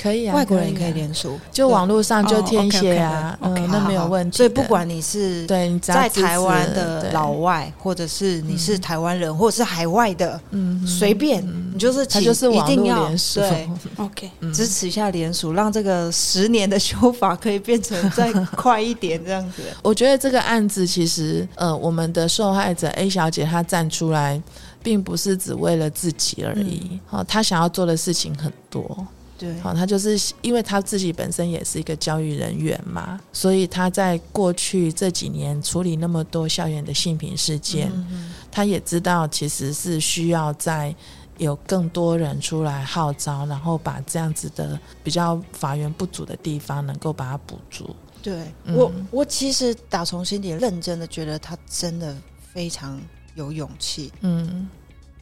[0.00, 4.36] 可以啊，外国人也啊可以联署，就网络上就哦填写啊，OK，嗯，那没有好问题。
[4.36, 13.68] 所以不管你是对在台湾的老外，或者是你是台湾人，或者是海外的，嗯随便你就是它请就是网一定要络联署，对。
[13.96, 14.52] OK，嗯。
[14.52, 19.62] 支持一下联署，让这个十年的修法可以变成再快一点这样子。
[19.82, 24.40] 我觉得这个案子其实，呃，我们的受害者 A 小姐她站出来，
[24.82, 26.98] 并不是只为了自己而已。
[27.06, 29.06] 好、她想要做的事情很多。
[29.40, 40.94] 对，好、他就是因为他自己本身也是一个教育人员嘛，所以他在过去这几年处理那么多校园的性平事件，嗯她也知道其实是需要在。
[41.38, 47.96] 有更多人出来号召，然后把这样子的比较法源不足的地方，能够把它补足。
[48.22, 52.14] 对嗯我，我其实打从心底认真的觉得他真的
[52.52, 53.00] 非常
[53.36, 54.12] 有勇气。
[54.20, 54.68] 嗯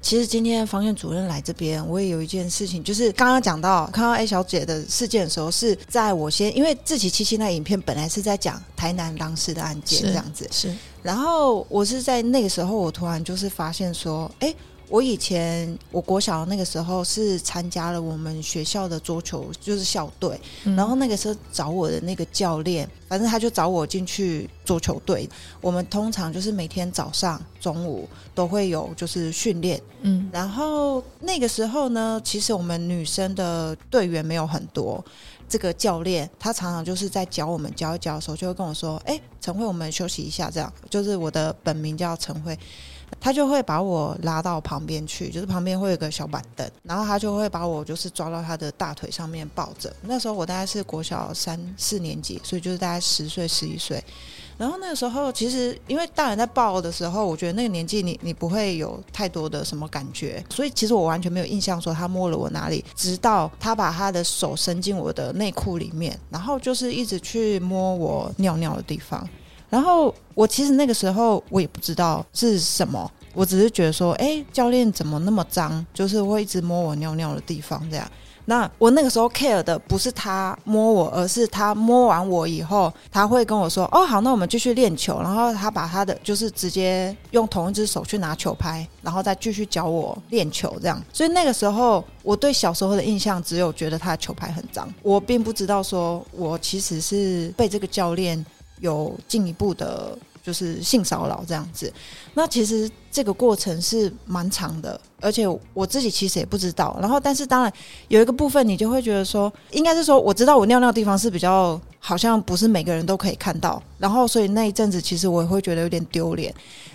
[0.08, 14.54] 其实今天方院主任来这边，我也有一件事情，就是刚刚讲到看到 A 小姐的事件的时候，是在我先因为自己七七那影片本来是在讲台南当时的案件这样子，是，然后我是在那个时候，我突然就是发现说，哎，
[14.88, 25.28] 我以前我国小那个时候是参加了我们学校的桌球，就是校队，嗯然后那个时候找我的那个教练，反正他就找我进去桌球队。
[25.60, 35.04] 我们通常就是每天早上、中午都会有就是训练，嗯然后那个时候呢，其实我们女生的队员没有很多。
[35.50, 42.54] 这个教练他常常就是在教我们教一教的时候，就会跟我说：“哎，陈慧，我们休息一下。”这样就是我的本名叫陈慧，
[43.20, 49.94] 他就会把我拉到旁边去，就是旁边会有个小板凳，然后他就会把我就是抓到他的大腿上面抱着。
[50.02, 54.02] 那时候我大概是国小三四年级，所以就是大概十岁十一岁。
[54.56, 69.28] 然后那个时候，其实因为大人在抱的时候，我觉得那个年纪你你不会有太多的什么感觉，所以其实我完全没有印象说他摸了我哪里，直到他把他的手伸进我的内裤里面，然后就是一直去摸我尿尿的地方。
[69.70, 78.10] 然后我其实那个时候我也不知道是什么，我只是觉得说，哎，教练怎么那么脏，就是会一直摸我尿尿的地方这样。
[78.46, 90.98] 那我那个时候 care 的不是他摸我，而是他摸完我以后，他会跟我说：“哦，好，那我们继续练球。”然后他把他的就是直接用同一只手去拿球拍，然后再继续教我练球这样。
[91.12, 98.42] 所以那个时候，我对小时候的印象只有觉得他的球拍很脏，我并不知道说我其实是被这个教练
[98.80, 100.16] 有进一步的。
[100.40, 101.92] 就是性骚扰这样子，
[102.32, 106.96] 那其实这个过程是蛮长的，而且我自己其实也不知道。
[107.02, 107.70] 然后，但是当然
[108.06, 116.54] 有一个部分，你就会觉得说，应该是说，我知道我尿尿的地方是比较好像不是每个人都可以看到，然后所以那一阵子其实我也会觉得有点丢脸。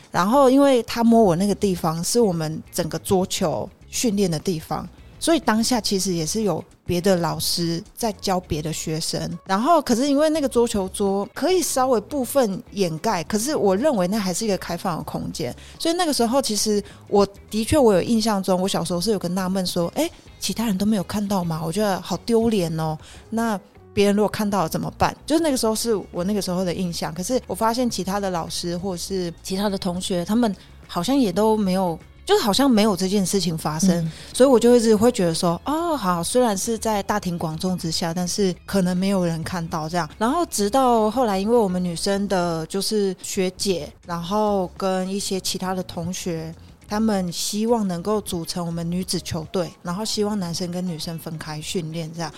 [0.10, 4.90] 然后，因为他摸我那个地方是我们整个桌球训练的地方。
[5.24, 21.62] 所以当下其实也是有别的老师在教别的学生，然后可是因为那个桌球桌可以稍微部分掩盖，可是我认为那还是一个开放的空间，所以那个时候其实我的确我有印象中，我小时候是有个纳闷说，哎，其他人都没有看到吗？
[21.64, 22.98] 我觉得好丢脸哦。
[23.30, 23.58] 那
[23.94, 25.16] 别人如果看到了怎么办？
[25.26, 30.54] 就是那个时候是我那个时候的印象，可是我发现其他的老师或者是其他的同学，他们
[30.86, 31.98] 好像也都没有。
[32.26, 40.10] 就是好像没有这件事情发生，嗯所以我就一直会觉得说，哦，好，虽然是在大庭广众之下，但是可能没有人看到这样。
[40.18, 46.54] 然后直到后来，因为我们女生的就是学姐，然后跟一些其他的同学。
[46.86, 52.32] 他们希望能够组成我们女子球队，然后希望男生跟女生分开训练这样。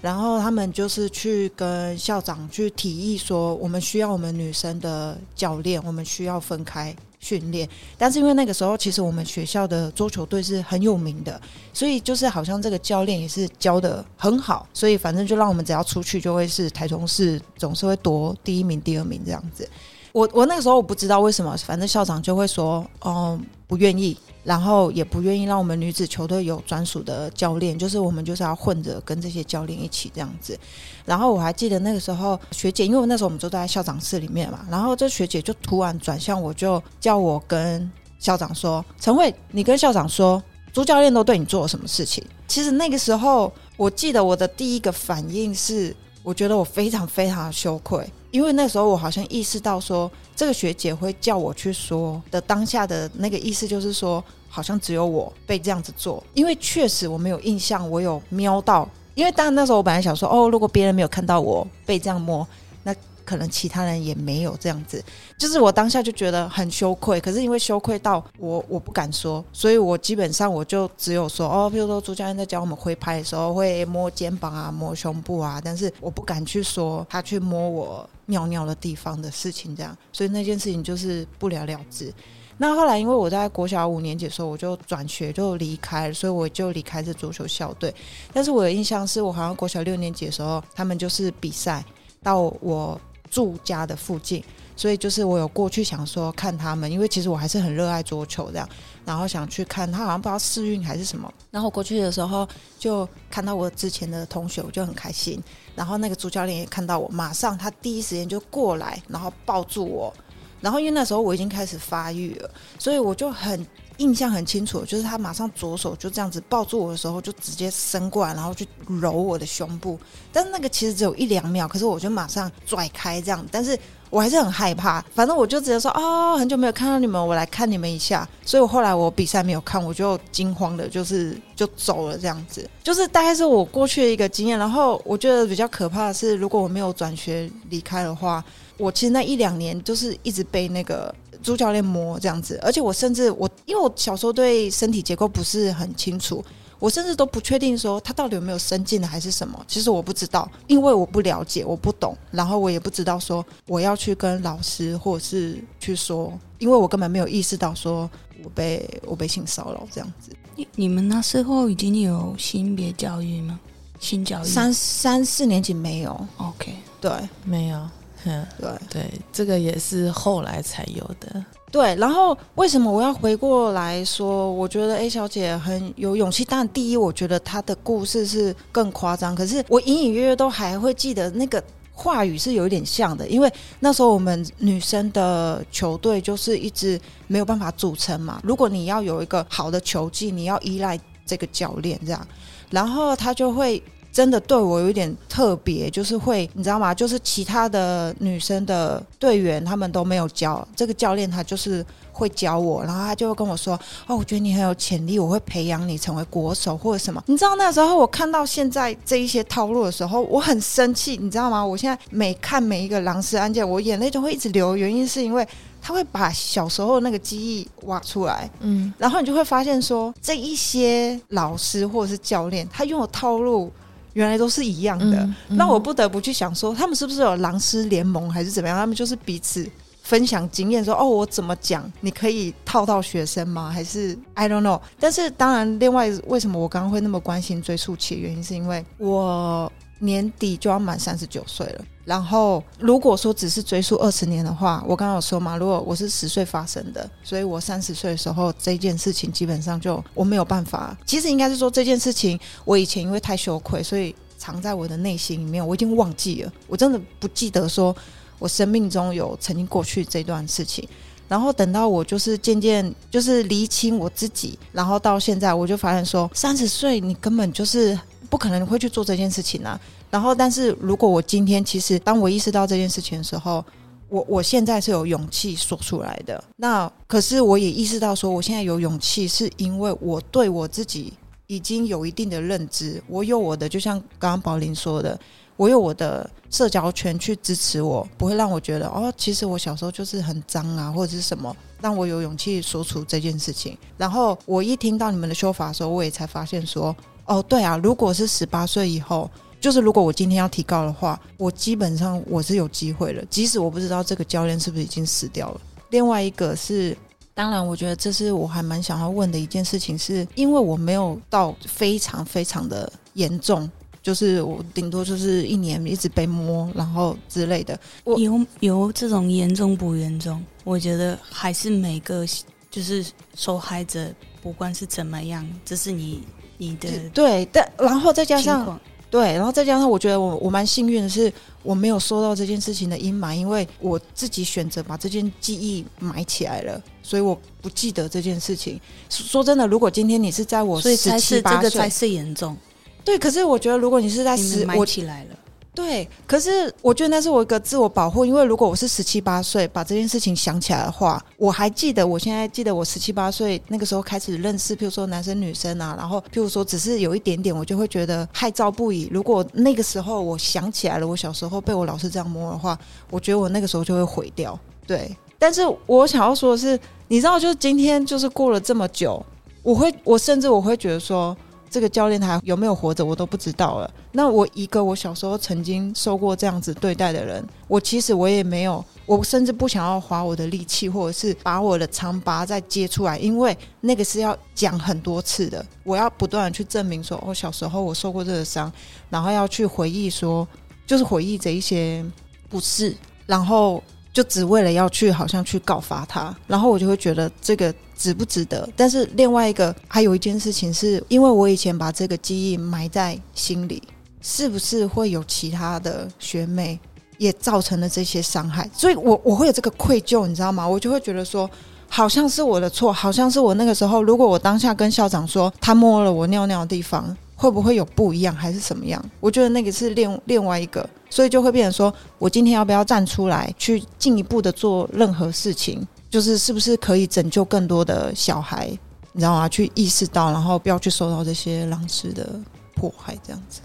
[0.00, 7.68] 然后他们就是去跟校长去提议说，我们需要我们女生的教练，我们需要分开训练。
[7.96, 11.40] 但是因为那个时候，其实我们学校的桌球队是很有名的，
[11.72, 19.68] 所以就是好像这个教练也是教的很好，所以反正就让我们只要出去就会是台中市总是会夺第一名、第二名这样子。
[20.12, 30.58] 我我那个时候我不知道为什么，反正校长就会说，嗯、不愿意，然后也不愿意让我们女子球队有专属的教练，就是我们就是要混着跟这些教练一起这样子。
[31.04, 45.94] 然后我还记得那个时候学姐，因为那时候我们都在校长室里面嘛，然后这学姐就突然转向我，就叫我跟校长说：“陈慧，你跟校长说，朱教练都对你做了什么事情？”其实那个时候，我记得我的第一个反应是，
[46.30, 62.46] 我觉得我非常非常的羞愧，因为那时候我好像意识到说，这个学姐会叫我去说的当下的那个意思就是说，好像只有我被这样子做，因为确实我没有印象，我有瞄到，因为当然那时候我本来想说，哦，如果别人没有看到我被这样摸，
[62.84, 62.94] 那
[63.30, 65.00] 可能其他人也没有这样子，
[65.38, 82.12] 就是我当下就觉得很羞愧，可是因为羞愧到我我不敢说，所以我基本上我就只有说哦，比如说朱教练在教我们挥拍的时候会摸肩膀啊、摸胸部啊，但是我不敢去说他去摸我尿尿的地方的事情，这样，所以那件事情就是不了了之。
[82.58, 87.94] 那后来，因为我在国小五年级的时候，我就转学就离开了，所以我就离开这足球校队。
[88.34, 91.82] 但是我有印象是我好像国小六年级的时候，他们就是比赛
[92.22, 94.44] 到我住家的附近，
[94.76, 98.68] 所以就是我有过去想说看他们，因为其实我还是很热爱桌球这样，
[99.04, 102.46] 然后想去看他好像不知道试运还是什么，然后我过去的时候
[102.78, 105.42] 就看到我之前的同学，我就很开心。
[105.76, 110.12] 然后那个主教练也看到我，马上他第一时间就过来，然后抱住我。
[110.60, 113.66] 然后因为那时候我已经开始发育了，所以我就很
[114.00, 118.66] 印象很清楚，就是他马上左手就这样子抱住我的时候，就直接伸过来，然后去
[119.00, 119.98] 揉我的胸部。
[120.32, 125.04] 但是那个其实只有一两秒，可是我就马上拽开这样，但是我还是很害怕。
[125.14, 128.26] 反正我就直接说哦，很久没有看到你们，我来看你们一下。
[128.44, 132.68] 所以我后来我比赛没有看，我就惊慌的，就是就走了这样子。
[132.82, 134.58] 就是大概是我过去的一个经验。
[134.58, 138.42] 然后我觉得比较可怕的是，如果我没有转学离开的话。
[138.80, 146.44] 我其实那一两年就是一直被那个朱教练摸这样子，而且我甚至我因为我小时候对身体结构不是很清楚。
[146.78, 158.08] 我甚至都不确定说他到底有没有生进的还是什么，其实我不知道，因为我不了解，我不懂，然后我也不知道说我要去跟老师或者是去说，因为我根本没有意识到说
[158.42, 160.32] 我被我被性骚扰这样子。
[160.56, 163.60] 你你们那时候已经有性别教育吗？
[163.98, 167.12] 性教育三三四年级没有，OK，对，
[167.44, 167.86] 没有，
[168.24, 171.44] 嗯，对对，这个也是后来才有的。
[171.72, 174.52] 对，然后为什么我要回过来说？
[174.52, 176.44] 我觉得 A 小姐很有勇气。
[176.44, 179.34] 当然，第一，我觉得她的故事是更夸张。
[179.34, 181.62] 可是我隐隐约约都还会记得那个
[181.92, 188.40] 话语是有一点像的，因为那时候我们女生的球队就是一直没有办法组成嘛。
[188.42, 192.26] 如果你要有一个好的球技，你要依赖这个教练这样，
[192.70, 193.82] 然后他就会。
[194.12, 196.92] 真的对我有一点特别，就是会，你知道吗？
[196.92, 211.64] 就是其他的女生的队员他们都没有教，这个教练他就是会教我，然后他就会跟我说：“哦，我觉得你很有潜力，我会培养你成为国手或者什么。”你知道那时候我看到现在这一些套路的时候，我很生气，你知道吗？
[211.64, 215.46] 我现在每看每一个狼师案件，我眼泪就会一直流，原因是因为
[215.80, 223.70] 他会把小时候那个记忆挖出来，嗯，然后你就会发现说，这一些老师或者是教练，他用的套路。
[224.14, 228.76] 原来都是一样的，那我不得不去想说，他们是不是有狼师联盟还是怎么样？
[228.76, 229.68] 他们就是彼此
[230.02, 233.70] 分享经验，说哦，我怎么讲，你可以套到学生吗？
[233.70, 234.80] 还是 I don't know。
[234.98, 239.70] 但是当然，另外为什么我刚刚会那么关心追溯期的原因，是因为我。
[240.02, 250.98] 年底就要满三十九岁了，然后如果说只是追溯二十年的话，我刚刚有说嘛，如果我是十岁发生的，所以我三十岁的时候这件事情基本上就我没有办法。
[251.06, 257.94] 其实应该是说这件事情，我以前因为太羞愧，所以藏在我的内心里面，我已经忘记了，我真的不记得说
[258.40, 260.88] 我生命中有曾经过去这段事情。
[261.28, 267.96] 然后等到我就是渐渐就是厘清我自己，然后到现在我就发现说，三十岁你根本就是。
[268.28, 269.76] 不可能会去做这件事情啊。
[270.10, 273.64] 然后，但是如果我今天其实当我意识到这件事情的时候，
[274.08, 276.42] 我我现在是有勇气说出来的。
[276.56, 281.12] 那可是我也意识到说，我现在有勇气是因为我对我自己
[281.46, 285.16] 已经有一定的认知，我有我的，就像刚刚宝林说的，
[285.56, 293.78] 我有我的社交圈去支持我，不会让我觉得哦，其实我小时候就是很脏啊，或者是什么，让我有勇气说出这件事情。
[293.96, 296.94] 然后我一听到你们的修法的时候，我也才发现说。
[297.26, 299.30] 哦，对啊，如果是十八岁以后，
[299.60, 303.22] 就是如果我今天要提高的话，我基本上我是有机会了。
[303.28, 305.60] 即使我不知道这个教练是不是已经死掉了。
[305.90, 306.96] 另外一个是，
[307.34, 313.70] 当然，我觉得这是我还蛮想要问的一件事情，是因为我没有到非常非常的严重，
[314.02, 317.78] 就是我顶多就是一年一直被摸，然后之类的。
[318.04, 320.42] 我有有这种严重不严重？
[320.64, 322.26] 我觉得还是每个
[322.70, 323.04] 就是
[323.34, 324.10] 受害者，
[324.42, 326.22] 不管是怎么样，这是你。
[326.62, 328.78] 你的对，但然后再加上
[329.10, 331.32] 对，然后再加上，我觉得我我蛮幸运的是，
[331.64, 338.80] 我没有受到这件事情的阴霾，因为我自己选择把这件记忆埋起来了，所以我不记得这件事情。
[339.08, 342.56] 说真的，如果今天你是在我十七八岁，才是严重。
[343.04, 345.36] 对，可是我觉得如果你是在十，我起来了。
[345.72, 359.08] 对，可是我觉得那是我一个自我保护，因为如果我是十七八岁把这件事情想起来的话，我还记得，我现在记得我十七八岁那个时候开始认识，譬如说男生女生啊，然后譬如说只是有一点点，我就会觉得害臊不已。
[359.12, 362.76] 如果那个时候我想起来了，我小时候被我老师这样摸的话，
[363.08, 364.58] 我觉得我那个时候就会毁掉。
[364.88, 369.24] 对，但是我想要说的是，你知道，就是今天就是过了这么久，
[369.62, 371.34] 我会，我甚至我会觉得说。
[371.70, 373.88] 这个教练他有没有活着，我都不知道了。
[374.10, 385.64] 那我一个我小时候曾经受过这样子对待的人，我其实我也没有，我甚至不想要花我的力气，或者是把我的伤疤再接出来，因为那个是要讲很多次的。
[385.84, 388.70] 我要不断的去证明说，我小时候我受过这个伤，
[389.08, 390.46] 然后要去回忆说，
[390.84, 392.04] 就是回忆这一些
[392.48, 392.92] 不是，
[393.26, 393.80] 然后
[394.12, 397.72] 就只为了要去好像去告发他，然后我就会觉得这个。
[398.00, 398.66] 值不值得？
[398.74, 403.82] 但是另外一个还有一件事情，是因为我以前把这个记忆埋在心里，
[404.22, 406.80] 是不是会有其他的学妹
[407.18, 408.68] 也造成了这些伤害？
[408.72, 410.66] 所以我我会有这个愧疚，你知道吗？
[410.66, 411.48] 我就会觉得说，
[411.90, 419.04] 好像是我的错，好像是我那个时候，如果我当下跟校长说他摸了我尿尿的地方，会不会有不一样，还是什么样？
[419.20, 425.86] 我觉得那个是另另外一个，所以就会变成说我今天要不要站出来去进一步的做任何事情？
[426.10, 428.66] 就是是不是可以拯救更多的小孩，
[429.12, 429.48] 你知道吗？
[429.48, 432.28] 去意识到，然后不要去受到这些狼师的
[432.74, 433.60] 迫害，这样子。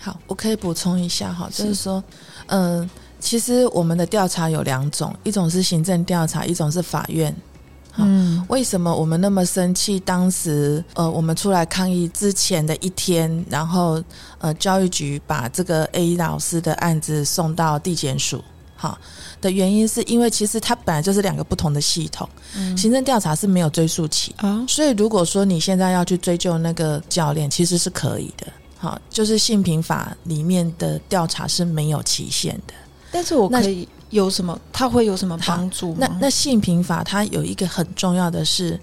[0.00, 2.02] 好，我可以补充一下哈，就是说，
[2.46, 2.88] 嗯，
[3.20, 7.34] 其实我们的调查有两种，一种是行政调查，一种是法院。
[7.96, 10.00] 嗯为什么我们那么生气？
[10.00, 14.02] 当时呃，我们出来抗议之前的一天，然后
[14.38, 18.42] 呃，教育局把这个 A 老师的案子送到地检署，
[18.74, 18.98] 好
[19.44, 22.26] 的原因是因为其实它本来就是两个不同的系统，
[22.74, 28.46] 行政调查是没有追溯期，啊，所以如果说你现在要去追究那个教练，其实是可以的。
[28.78, 32.72] 好，就是性平法里面的调查是没有期限的。
[33.12, 34.58] 但是我可以有什么？
[34.72, 35.98] 他会有什么帮助吗？
[36.00, 38.80] 那那性平法它有一个很重要的是，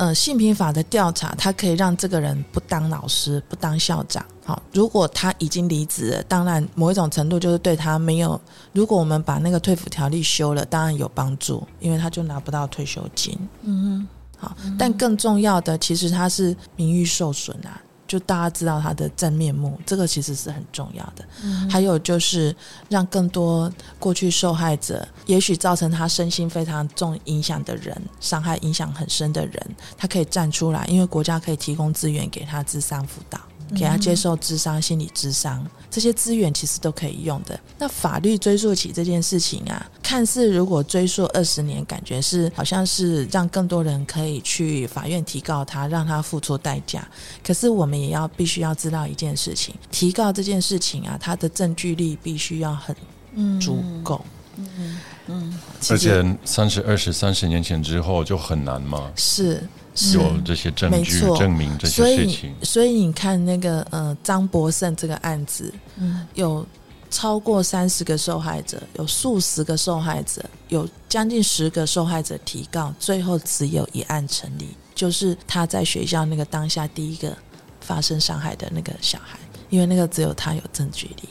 [0.00, 4.24] 呃，性平法的调查，它可以让这个人不当老师、不当校长。
[4.42, 8.40] 好，如果他已经离职了，当然某一种程度就是对他没有。
[8.72, 13.38] 如果我们把那个退抚条例修了，当然有帮助，因为他就拿不到退休金。
[13.60, 17.78] 嗯好，但更重要的，其实他是名誉受损啊。
[18.10, 21.24] 就大家知道他的真面目，这个其实是很重要的。
[21.70, 22.52] 还有就是
[22.88, 33.38] 让更多过去受害者，也许造成他身心非常重影响的人，伤害影响很深的人，他可以站出来，因为国家可以提供资源给他智商辅导，
[33.74, 37.58] 给他接受智商、心理智商，这些资源其实都可以用的。
[37.78, 47.06] 那法律追溯起这件事情啊，看似如果追溯二十年，感觉是好像是让更多人可以去法院提告他，让他付出代价。
[47.42, 52.94] 可是我们也要必须要知道一件事情，提告这件事情啊，它的证据力必须要很
[53.34, 54.24] 嗯足够。
[54.56, 55.58] 嗯嗯，嗯
[55.88, 59.68] 而且三十、二十、三十年前之后就很难嘛，是是
[60.14, 62.54] 有这些证据没错证明这所以些事情。
[62.62, 66.66] 所以你看那个呃张博胜这个案子，嗯有
[67.10, 77.36] 超过三十个受害者，有数十个受害者，有将近十个受害者提告，最后只有一案成立，就是他在学校那个当下第一个
[77.80, 79.38] 发生伤害的那个小孩，
[79.70, 81.28] 因为那个只有他有证据力。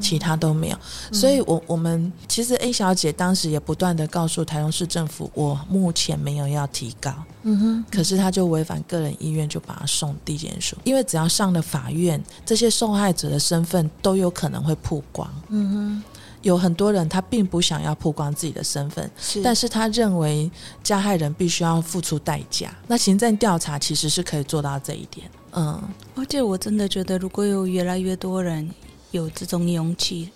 [0.00, 0.78] 其他都没有，
[1.12, 15.30] 所以我我们其实 A 小姐当时也不断的告诉台中市政府，我目前没有要提高，嗯哼，可是她就违反个人意愿，就把他送地检署，因为只要上了法院，这些受害者的身份都有可能会曝光。
[15.48, 16.02] 嗯哼。
[16.42, 19.42] 有很多人他并不想要曝光自己的身份，是。
[19.42, 20.50] 但是他认为
[20.82, 22.74] 加害人必须要付出代价。
[22.86, 25.30] 那行政调查其实是可以做到这一点。
[25.52, 25.78] 嗯，
[26.14, 28.70] 而且我真的觉得，如果有越来越多人
[29.10, 30.30] 有这种勇气，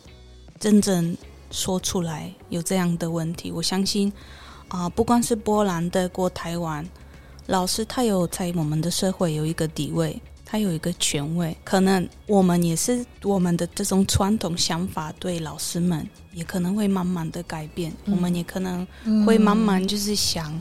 [0.59, 1.17] 真正
[1.51, 4.13] 说出来有这样的问题，我相信
[4.69, 6.85] 啊、不光是波兰、德国、台湾，
[7.47, 11.57] 老师他有在我们的社会有一个地位，他有一个权威。
[11.63, 17.93] 可能我们也是我们的这种传统想法，对老师们也可能会慢慢的改变。
[18.07, 18.85] 嗯我们也可能
[19.25, 20.61] 会慢慢就是想，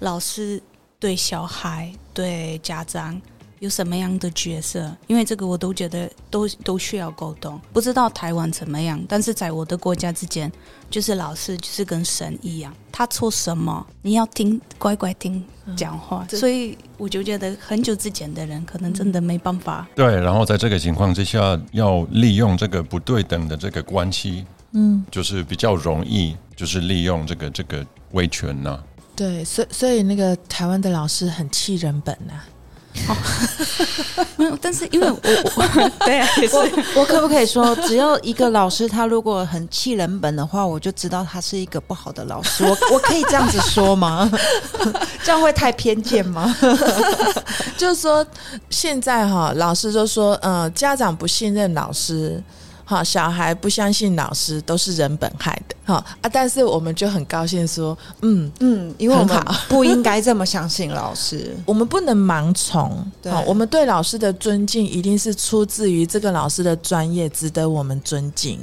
[0.00, 0.62] 老师
[0.98, 3.18] 对小孩、对家长
[3.58, 4.94] 有什么样的角色？
[5.06, 7.60] 因为这个我都觉得都都需要沟通。
[7.72, 10.50] 不知道台湾怎么样，但是在我的国家之间，
[10.90, 15.44] 就是老师就是跟神一样，他说什么你要听，乖乖听
[15.76, 16.24] 讲话。
[16.28, 19.86] 这所以我就觉得很久之前的人可能真的没办法。
[19.94, 28.78] 对，然后在这个情况之下，要利用这个不对等的这个关系，嗯就是比较容易，就是利用这个这个威权呐、
[29.14, 32.34] 对，所以所以那个台湾的老师很气人本呐、
[34.36, 35.18] 没有，但是因为我
[35.56, 36.56] 我 对啊，也是
[36.94, 42.64] 我可不可以说，只要一个老师他如果很气人本的话，我就知道他是一个不好的老师。
[42.64, 44.30] 我我可以这样子说吗？
[45.22, 46.54] 这样会太偏见吗？
[47.76, 48.26] 就是说，
[48.70, 52.42] 现在哈，老师就说，呃，家长不信任老师，
[52.88, 56.30] 哈，小孩不相信老师，都是人本害的，哈啊。
[56.32, 59.36] 但是我们就很高兴说，嗯，嗯，因为我们
[59.68, 61.52] 不应该这么相信老师。
[61.66, 68.60] 我们不能盲从，对好我们对老师的尊敬一定是出自于这个老师的专业，值得我们尊敬，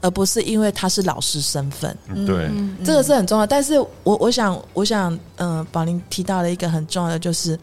[0.00, 1.96] 而不是因为他是老师身份。
[2.24, 3.44] 对，嗯这个是很重要。
[3.44, 7.58] 但是我我想，我想，嗯、宝林提到了一个很重要的，就是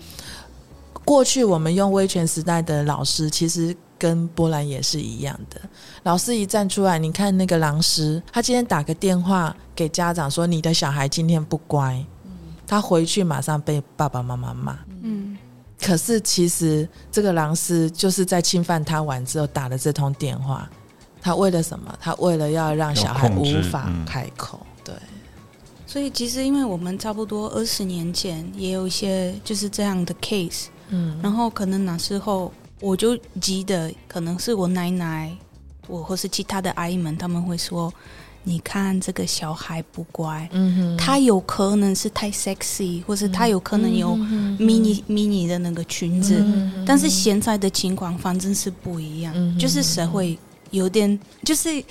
[1.06, 3.74] 过去我们用威权时代的老师，其实
[4.04, 5.62] 跟波兰也是一样的。
[6.04, 12.06] 老师一站出来，你看那个狼师，他今天打个电话给家长说，你的小孩今天不乖，
[12.68, 14.78] 他回去马上被爸爸妈妈骂。
[15.04, 15.38] 嗯
[15.82, 20.70] 可是其实这个狼师就是在侵犯他完之后打了这通电话，
[21.22, 21.98] 他为了什么？
[21.98, 24.60] 他为了要让小孩无法嗯开口。
[24.84, 24.94] 对。
[25.88, 35.36] 所以其实因为我们差不多二十年前也有一些就是这样的 case，嗯然后可能那时候我就记得，可能是我奶奶，
[35.88, 37.94] 我或是其他的阿姨们，他们会说
[38.44, 40.50] ：“你看这个小孩不乖，
[40.98, 46.36] 他有可能是太 sexy，或是他有可能有嗯 mini mini 的那个裙子。
[46.40, 50.38] 嗯但是现在的情况反正是不一样，嗯就是社会
[50.72, 51.82] 有点就是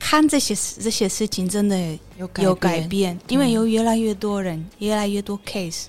[0.00, 1.76] 看这些这些事情，真的
[2.18, 5.84] 有有改变，因为有越来越多人，越来越多 case，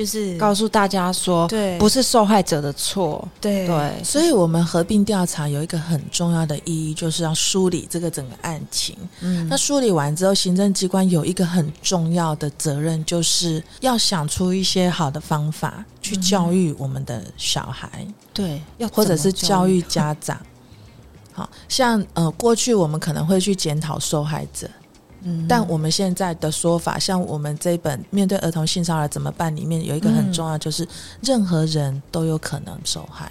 [0.00, 3.66] 就是告诉大家说，对，不是受害者的错，对。
[3.66, 8.96] 对，所以我们合并调查有一个很重要的意义，就是要梳理这个整个案情。
[9.20, 9.46] 嗯。
[9.46, 20.40] 那梳理完之后，行政机关有一个很重要的责任，就是要想出一些好的方法去教育我们的小孩，对，要或者是教育家长。
[21.30, 24.66] 好像呃，过去我们可能会去检讨受害者，
[25.22, 30.86] 嗯但我们现在的说法，像我们这一本《面对儿童性骚扰怎么办》里面有一个很重要，就是
[31.22, 33.30] 任何人都有可能受害。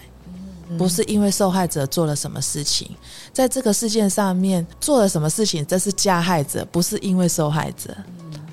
[0.78, 2.96] 不是因为受害者做了什么事情，
[3.34, 7.90] 在这个事件上面做了什么事情，这是加害者，不是因为受害者。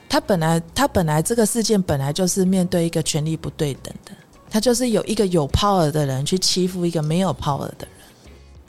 [0.09, 4.13] 他本来他本来这个事件本来就是面对一个权力不对等的，
[4.49, 7.89] 他就是有一个有 power 的人去欺负一个没有 power 的人。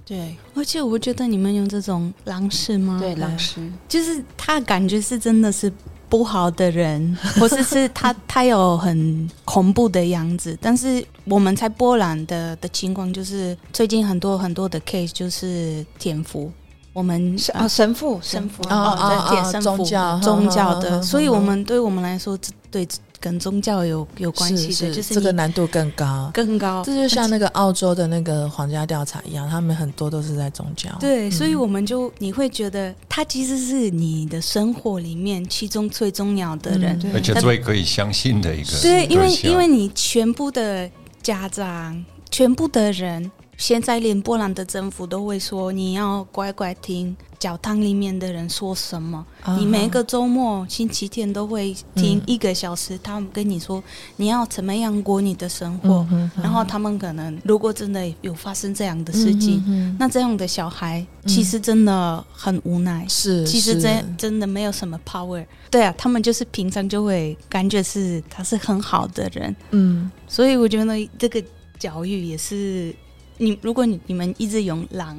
[0.07, 0.35] 对。
[0.55, 2.97] 而且我觉得你们用这种狼式吗？
[2.99, 5.71] 对，狼师，就是他感觉是真的是
[6.09, 10.57] 不好的人， 或者是他他有很恐怖的样子。
[10.61, 16.49] 但是我们在波兰的的情况就是，最近很多很多的 case 就是天赋，
[16.93, 22.87] 我们是啊，神父，神父哦哦哦，对，哦神父宗教宗教的，所以我们对我们来说，这对
[23.19, 26.29] 跟宗教有有关系的，就是这个难度更高。
[26.33, 26.83] 更高。
[26.83, 30.89] 这就像那个澳洲的那个皇家调查一样，他们很多都是在宗教。
[30.99, 40.89] 对，嗯所以我们就你会觉得他其实是你的生活里面其中最重要的人，嗯而且最可以相信的一个对，因为因为你全部的
[41.21, 49.25] 家长、全部的人，现在连波兰的政府都会说你要乖乖听教堂里面的人说什么。
[49.41, 52.23] 啊你每个周末、星期天都会听嗯。
[52.27, 53.83] 一个小时，他们跟你说
[54.17, 56.07] 你要怎么样过你的生活。
[56.35, 63.05] 然后他们可能如果真的有发生这样的事情，那这样的小孩其实真的很无奈。
[63.09, 63.81] 是其实是。
[63.81, 70.11] 真真的没有什么 power，对啊，他们就是平常就会感觉是他是很好的人，嗯。
[70.27, 71.43] 所以我觉得这个
[71.79, 72.93] 教育也是
[73.37, 75.17] 你，如果你你们一直用狼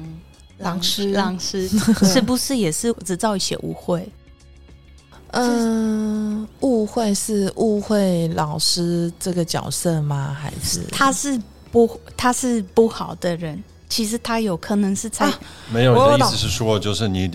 [0.57, 1.67] 狼师狼师，
[2.03, 4.09] 是 不是也是制造一些误会？
[5.31, 10.35] 嗯，误会是误会老师这个角色吗？
[10.39, 11.39] 还是他是
[11.71, 15.39] 不他是不好的人，其实他有可能是在、啊
[15.73, 17.29] 没有，你的意思是说，就是你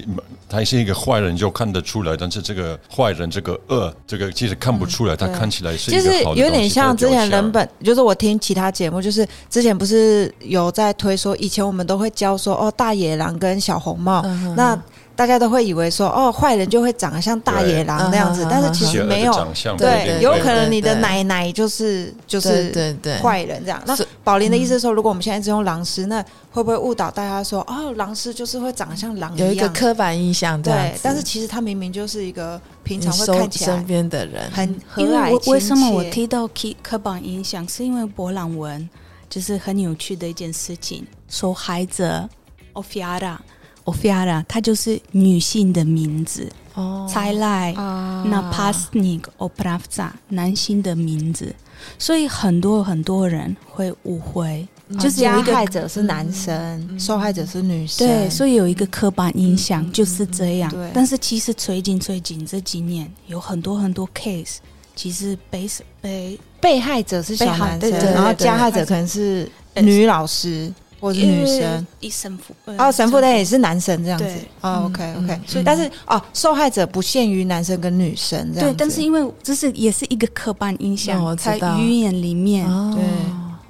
[0.49, 14.23] 他是一个坏人就看得出来，但是这个坏人这个恶，这个其实看不出来，他看起来是一其个好的实有点像之前人本本，就是我听其他节目，就是之前不是有在推说，以前我们都会教说哦，大野狼跟小红帽，
[14.57, 14.81] 那
[15.17, 23.81] 大家都会以为说哦，坏人就会长得像大野狼那样子，但是其实没有，长相，对，有可能你的奶奶就是就是对对坏人这样。
[23.87, 29.69] 那是宝林的意思是说，如果我们现在只用狼师，那会不会误导大家说哦，狼师就是会长得像狼有一个？
[29.69, 38.89] 刻板印象对但是其实他明明就是一个平常会看起来身边的人，很和因为蔼为什么我提到刻刻板印象，是因为博朗文
[39.29, 41.07] 就是很有趣的一件事情。
[41.29, 42.29] 受害者
[42.75, 43.37] ofiara
[43.85, 46.51] ofiara，它就是女性的名字。
[46.75, 51.55] 哦才来啊那 Pasnik Opravca 男性的名字，
[52.01, 54.67] 所以很多很多人会误会，
[54.99, 58.05] 就是有加害者是男生，受害者是女生。
[58.05, 60.69] 对，所以有一个刻板印象嗯就是这样。
[60.73, 64.57] 对但是其实最近最近这几年有很多很多 case，
[64.97, 65.71] 其实被
[66.01, 70.75] 被被害者是小男生，被害对对然后加害者可能是女老师
[71.05, 71.87] 或者是女生。
[72.01, 74.25] 一神父哦，神父的也是男生这样子。
[74.25, 74.35] 对。
[74.63, 75.41] 哦嗯，OK OK，嗯。
[75.47, 81.79] 所以但是哦，受害者不限于男生跟女生这样对，但是因为这是也是一个刻板印哦象在我知道。
[81.79, 82.95] 语言里面，哦。
[82.97, 83.05] 对。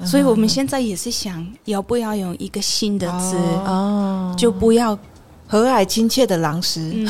[0.06, 4.98] 所以我们现在也是想要不要用一个新的词，哦哦，就不要
[5.46, 7.08] 和蔼亲切的狼师，嗯，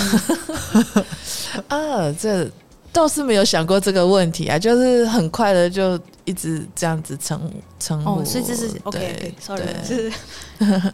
[1.66, 2.49] 啊，这
[2.93, 9.85] 倒是没有想过这个问题啊，就是很快的就一直这样子称称呼，哦，所以这是 OK OK，sorry，对。
[9.85, 10.12] 是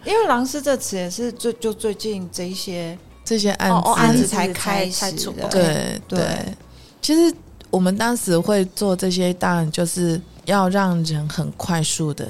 [0.05, 5.49] 因为狼师这词也是最就最近这一些这些案哦哦案子子才开始的。
[5.49, 6.19] 对对。
[6.19, 6.57] 对，
[7.01, 7.35] 其实
[7.71, 12.27] 我们当时会做这些，当然就是要让人很快速的，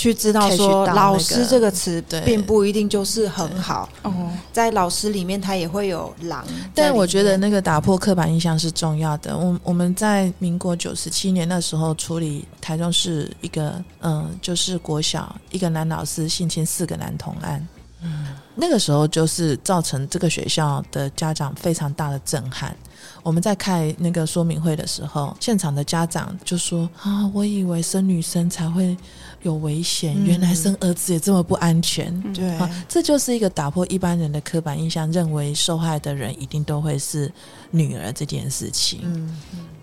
[0.00, 6.42] 去知道说老师这个词对并不一定就是很好，哦，在老师里面他也会有狼。
[6.74, 9.36] 但我觉得那个打破刻板印象是重要的。
[9.36, 17.68] 我我们在民国九十七年那时候处理台中市一个嗯，就是国小一个男老师性侵四个男童案。
[18.54, 22.74] 那个时候就是造成这个学校的家长非常大的震撼。
[23.22, 28.96] 我们在开那个说明会的时候，现场的家长就说：“啊，我以为生女生才会
[29.42, 32.18] 有危险，嗯原来生儿子也这么不安全。
[32.32, 37.30] 对，啊，这就是一个打破一般人的刻板印象，认为受害的人一定都会是
[37.70, 39.00] 女儿这件事情。
[39.04, 39.36] 嗯，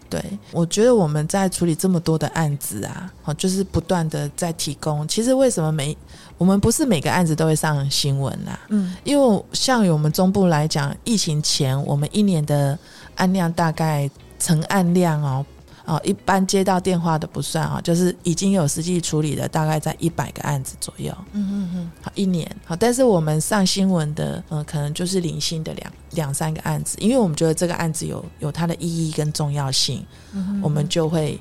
[0.10, 5.08] 对，我觉得我们在处理这么多的案子啊，好，就是不断的在提供。
[5.08, 5.96] 其实为什么每
[6.38, 8.60] 我们不是每个案子都会上新闻啊？
[8.70, 12.78] 嗯，因为像以我们中部来讲，疫情前我们一年的
[13.18, 14.10] 案量大概
[14.40, 15.46] 成案量哦。
[15.86, 21.14] 哦，一般接到电话的不算啊，就是已经有实际处理的，大概在一百个案子左右。
[21.32, 31.40] 嗯嗯嗯，好，一年好，但是我们上新闻的，呃，可能就是零星的两两三个案子，因为我们觉得这个案子有有它的意义跟重要性，嗯我们就会，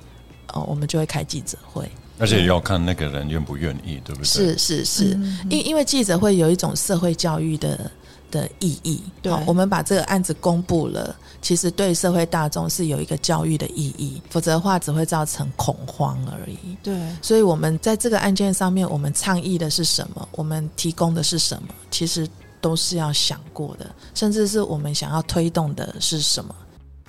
[0.53, 1.91] 哦，我们就会开记者会。
[2.21, 4.25] 而且要看那个人愿不愿意，对不对？
[4.25, 7.91] 是是是，嗯因因为记者会有一种社会教育的
[8.31, 9.03] 的意义。
[9.23, 16.77] 对我们把这个案子公布了，其实对社会大众是有一个教育的意义，否则的话只会造成恐慌而已。
[16.83, 20.29] 对，所以我们在这个案件上面，我们倡议的是什么？
[20.33, 21.69] 我们提供的是什么？
[21.91, 22.29] 其实
[22.61, 26.55] 都是要想过的，甚至是我们想要推动的是什么？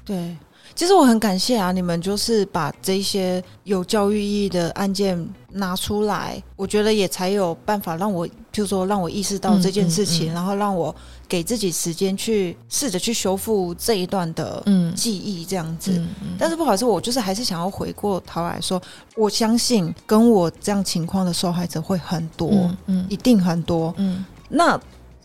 [0.06, 0.38] 对，
[0.78, 10.96] 其实我很感谢啊，你们就是把这些有教育意义的案件拿出来，我觉得也才有办法让我，就说让我意识到这件事情，嗯嗯嗯然后让我
[11.28, 16.00] 给自己时间去试着去修复这一段的嗯记忆，这样子。
[16.38, 18.80] 但是不好意思，我就是还是想要回过头来说，
[19.16, 23.92] 我相信跟我这样情况的受害者会很多，嗯嗯一定很多。
[23.98, 24.80] 嗯那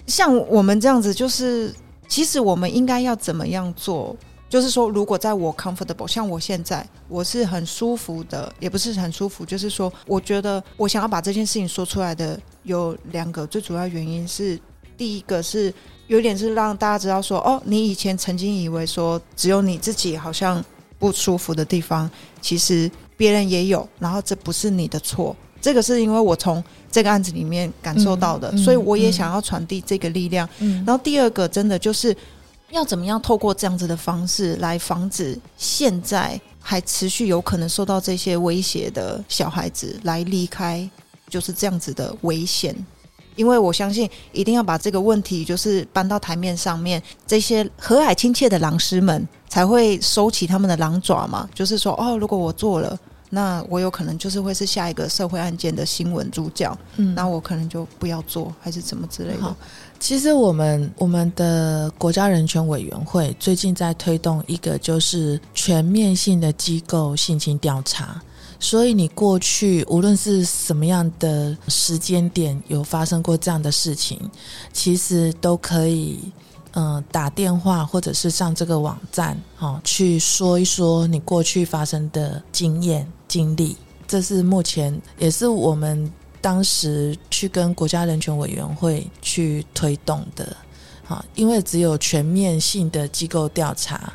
[0.07, 1.71] 像我们这样子，就是
[2.09, 4.17] 其实我们应该要怎么样做？
[4.53, 14.61] 就是说，如果在我 comfortable，像我现在我是很舒服的，也不是很舒服，就是说，我觉得我想要把这件事情说出来的有两个最主要原因是，
[14.95, 15.73] 第一个是
[16.07, 20.63] 有点是让大家知道说，哦，你以前曾经以为说只有你自己好像
[20.99, 22.11] 不舒服的地方，
[22.43, 25.35] 其实别人也有，然后这不是你的错。
[25.63, 30.47] 这个是因为我从这个案子里面感受到的，嗯嗯所以我也嗯想要传递这个力量。
[30.59, 32.15] 嗯然后第二个，真的就是
[32.73, 40.89] 要怎么样透过这样子的方式来防止现在还持续有可能受到这些威胁的小孩子来离开，
[41.29, 42.75] 就是这样子的危险。
[43.35, 51.49] 因为我相信，一定要把这个问题就是搬到台面上面，这些和蔼亲切的狼师们才会收起他们的狼爪嘛。
[51.55, 52.99] 就是说，哦，如果我做了，
[53.35, 59.57] 那我有可能就是会是下一个社会案件的新闻主角，嗯那我可能就不要做，还是怎么之类的。
[59.99, 68.20] 其实我们我们的国家人权委员会最近在推动一个就是全面性的机构性侵调查，
[68.61, 74.20] 所以你过去无论是什么样的时间点有发生过这样的事情，
[74.74, 76.20] 其实都可以。
[76.74, 83.74] 嗯，打电话或者是上这个网站，哦，去说一说你过去发生的经验经历，
[84.07, 90.55] 这是目前也是我们当时去跟国家人权委员会去推动的，
[91.03, 94.12] 好，因为只有全面性的机构调查，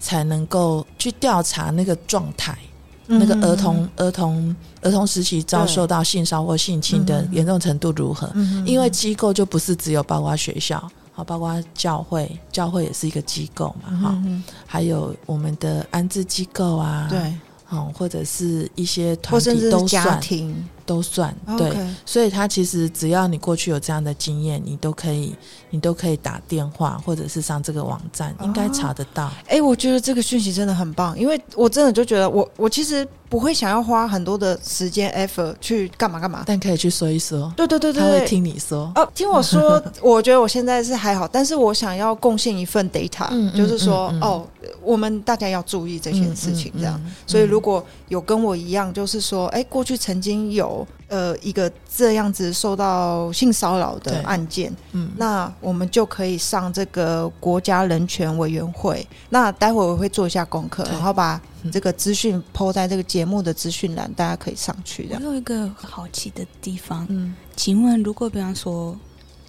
[0.00, 2.58] 才能够去调查那个状态，
[3.06, 8.28] 嗯那个儿童、儿童、儿童时期遭受到性骚或性侵的嗯严重程度如何？
[8.34, 17.32] 嗯因为机构就不是只有包括学校，好，包括教会，教会也是一个机构嘛，哈、嗯还有我们的安置机构啊，对，
[17.66, 21.76] 好，或者是一些团体甚至是家都算，庭，都算，对。
[22.04, 25.34] 所以他其实只要你过去有这样的经验，你都可以，
[25.70, 29.30] 你都可以打电话或者是上这个网站，应该查得到。
[29.48, 36.44] 哎、我觉得这个讯息真的很棒，因为我真的就觉得我我其实不会想要花很多的时间 effort 去干嘛干嘛。
[36.46, 38.26] 但可以去说一说，对对对对他会。
[38.26, 38.92] 听你说。
[38.96, 44.48] 哦，听我说，我觉得我现在是还好，但是我想要贡献一份 data， 就是说，嗯嗯哦，
[44.82, 47.00] 我们大家要注意这件事情，这样。
[47.24, 50.75] 所以如果有跟我一样，就是说，哎，过去曾经有
[51.08, 55.10] 呃一个这样子受到性骚扰的案件，嗯。
[55.16, 59.06] 那我们就可以上这个国家人权委员会。
[59.28, 61.70] 那待会我会做一下功课，然后把嗯。
[61.70, 65.16] 这个资讯抛在这个节目的资讯栏，大家可以上去的。
[65.16, 67.34] 我有一个好奇的地方，嗯。
[67.54, 68.96] 请问，如果比方说，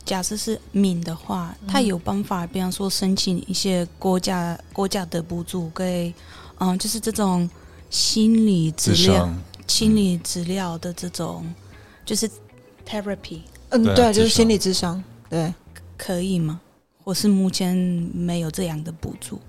[0.05, 1.67] 假设是敏的话，嗯。
[1.67, 6.13] 他有办法，比方说申请一些国家国家的补助，给
[6.59, 7.47] 嗯，就是这种
[7.91, 9.29] 心理治疗、
[9.67, 11.45] 心理治疗的这种，
[12.05, 12.29] 就是
[12.87, 15.53] therapy 嗯，对啊对，就是心理智商，对。
[15.97, 16.61] 可以吗？
[17.03, 17.75] 或是目前
[18.13, 19.39] 没有这样的补助？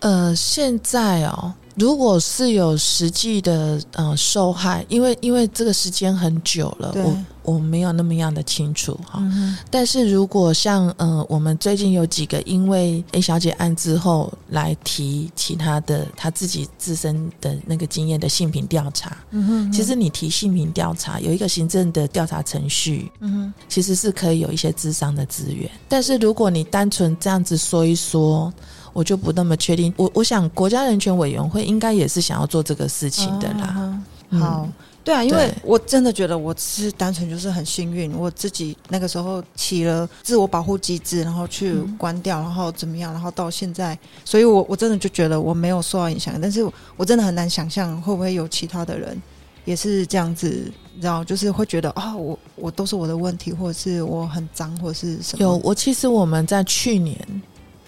[0.00, 9.18] 呃，现在哦，如果是有实际的呃受害，因为因为这个时间很久了，我我没有那么样的清楚哈。
[9.20, 25.68] 嗯但是如果像呃，我们最近有几个因为 A 小姐案之后来提其他的她自己自身的那个经验的性平调查，嗯哼其实你提性平调查有一个行政的调查程序，嗯哼其实是可以有一些智商的资源。
[25.88, 28.52] 但是如果你单纯这样子说一说，
[28.94, 29.92] 我就不那么确定。
[29.98, 34.02] 我我想国家人权委员会应该也是想要做这个事情的啦。
[34.30, 34.66] 好，
[35.04, 41.96] 对啊，因为我真的觉得我是单纯就是很幸运，我自己那个时候起了自我保护机制，然后去嗯。
[41.96, 46.66] 关掉，然后怎么样，然后到现在，所以我我真的就觉得我没有受到影响，但是
[46.96, 49.20] 我真的很难想象会不会有其他的人
[49.64, 55.42] 也是这样子，你知道，就是会觉得啊，我我都是我的问题，或者是我很脏，或者是什么。
[55.44, 57.16] 有，我其实我们在去年，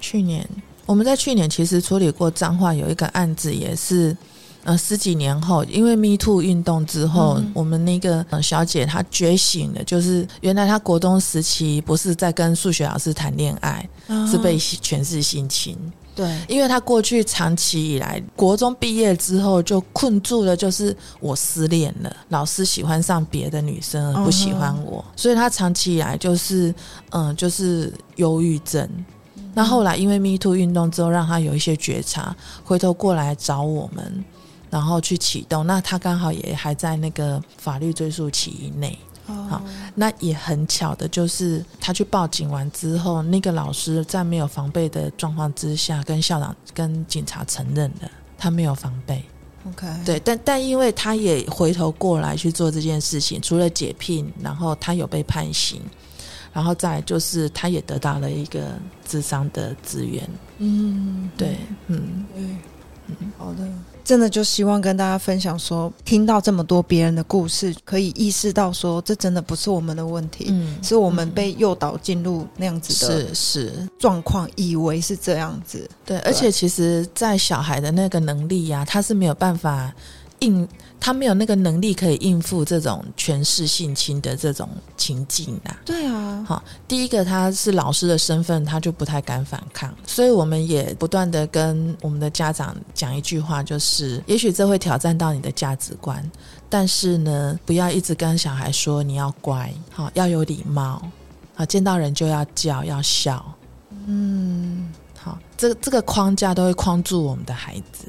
[0.00, 0.48] 去年
[0.86, 4.16] 我们在去年其实处理过彰化有一个案子，也是
[4.62, 7.50] 呃十几年后，因为 Me Too 运动之后，嗯。
[7.52, 14.26] 我们那个、呃、小姐她觉醒了，就是原来她国中时期不是在跟数学老师谈恋爱，啊。
[14.30, 15.76] 是被诠释性侵。
[16.14, 16.38] 对。
[16.48, 26.72] 因为她过去长期以来，国中毕业之后就困住了，就是我失恋了，老师喜欢上别的女生而不喜欢我，所以她长期以来就是
[27.10, 28.88] 嗯、就是忧郁症。
[29.56, 34.22] 那后来因为 Me Too 运动之后，让他有一些觉察，回头过来找我们，
[34.68, 35.66] 然后去启动。
[35.66, 38.98] 那他刚好也还在那个法律追诉期以内。
[39.48, 39.60] 好
[39.96, 49.24] 那也很巧的，就是他去报警完之后，那个老师在没有防备的状况之下，跟校长、跟警察承认了他没有防备。
[49.68, 55.82] ，OK，对，但但因为他也回头过来去做这件事情，除了解聘，然后他有被判刑，
[56.56, 60.26] 然后再就是他也得到了一个智商的资源。
[60.56, 62.42] 嗯，对，嗯，对，
[63.08, 63.30] 嗯。
[63.36, 63.58] 好的，
[64.02, 75.86] 真的就希望跟大家分享说，听到这么多别人的故事，可以意识到说，这真的不是我们的问题，嗯是我们被诱导进入那样子的是是，状况，以为是这样子。
[76.06, 79.92] 对，而且其实，在小孩的那个能力呀、他是没有办法
[80.38, 80.66] 应，
[80.98, 85.76] 他没有那个能力可以应付这种权势性侵的这种情境啊。
[85.84, 96.28] 对啊，好，第一个他是老师的身份，他就不太敢反抗，所以我们也不断的跟我们的家长讲一句话，就是也许这会挑战到你的价值观，
[96.68, 101.00] 但是呢，不要一直跟小孩说你要乖，好，要有礼貌，
[101.54, 103.54] 好，见到人就要叫，要笑，
[104.06, 108.08] 嗯，好，这这个框架都会框住我们的孩子。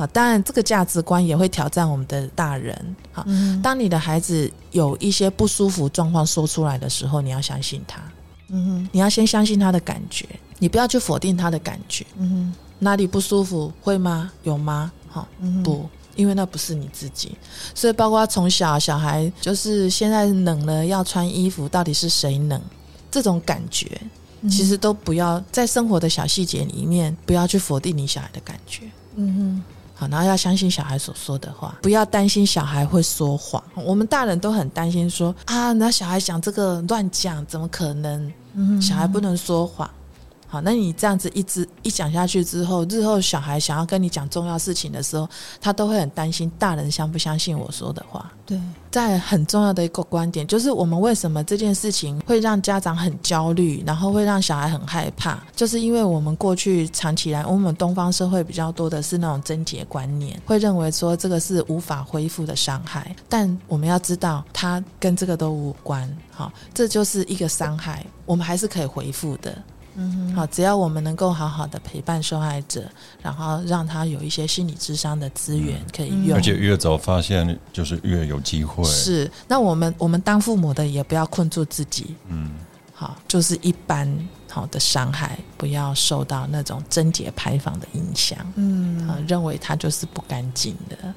[0.00, 2.96] 好，当然这个价值观也会挑战我们的大人。
[3.12, 8.00] 好，嗯当你的孩子有一些不舒服状况说出来的时候，你要相信他，
[8.48, 10.24] 嗯哼你要先相信他的感觉，
[10.58, 12.06] 你不要去否定他的感觉。
[12.16, 14.32] 嗯哼哪里不舒服会吗？
[14.42, 14.90] 有吗？
[15.06, 15.86] 好，嗯，不，
[16.16, 17.36] 因为那不是你自己。
[17.74, 22.58] 所以包括从小小孩，就是现在冷了要穿衣服，到底是谁冷？
[23.10, 24.00] 这种感觉，
[24.48, 28.84] 其实都不要在生活的小细节里面，不要去否定你小孩的感觉。
[29.16, 29.62] 嗯
[30.00, 33.62] 好，然后要相信小孩所说的话，不要担心小孩会说谎。
[33.74, 38.32] 我们大人都很担心说啊，那小孩讲这个乱讲，怎么可能？
[38.54, 39.88] 嗯小孩不能说谎。
[40.50, 45.28] 好，那你这样子一直一讲下去之后，日后小孩想要跟你讲重要事情的时候，
[45.60, 48.28] 他都会很担心大人相不相信我说的话。
[48.44, 66.12] 对，在很重要的一个观点，就是我们为什么这件事情会让家长很焦虑，然后会让小孩很害怕，就是因为我们过去长期以来，我们东方社会比较多的是那种贞洁观念，会认为说这个是无法恢复的伤害，但我们要知道，它跟这个都无关。
[66.32, 69.56] 好，这就是一个伤害，我们还是可以恢复的。
[69.96, 72.84] 嗯好，只要我们能够好好的陪伴受害者，
[73.22, 78.84] 然后让他有一些心理智商的资源可以用，而且越早发现，就是越有机会。
[78.84, 82.52] 是，那我们我们当父母的也不要困住自己，嗯，
[82.94, 84.08] 好，就是一般
[84.48, 89.08] 好的伤害，不要受到那种贞洁牌坊的影响，嗯。
[89.08, 91.12] 啊，认为他就是不干净的，好，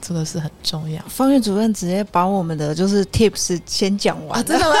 [0.00, 4.76] 这个是很重要方院主任直接把我们的就是 tips 先讲完啊，真的吗？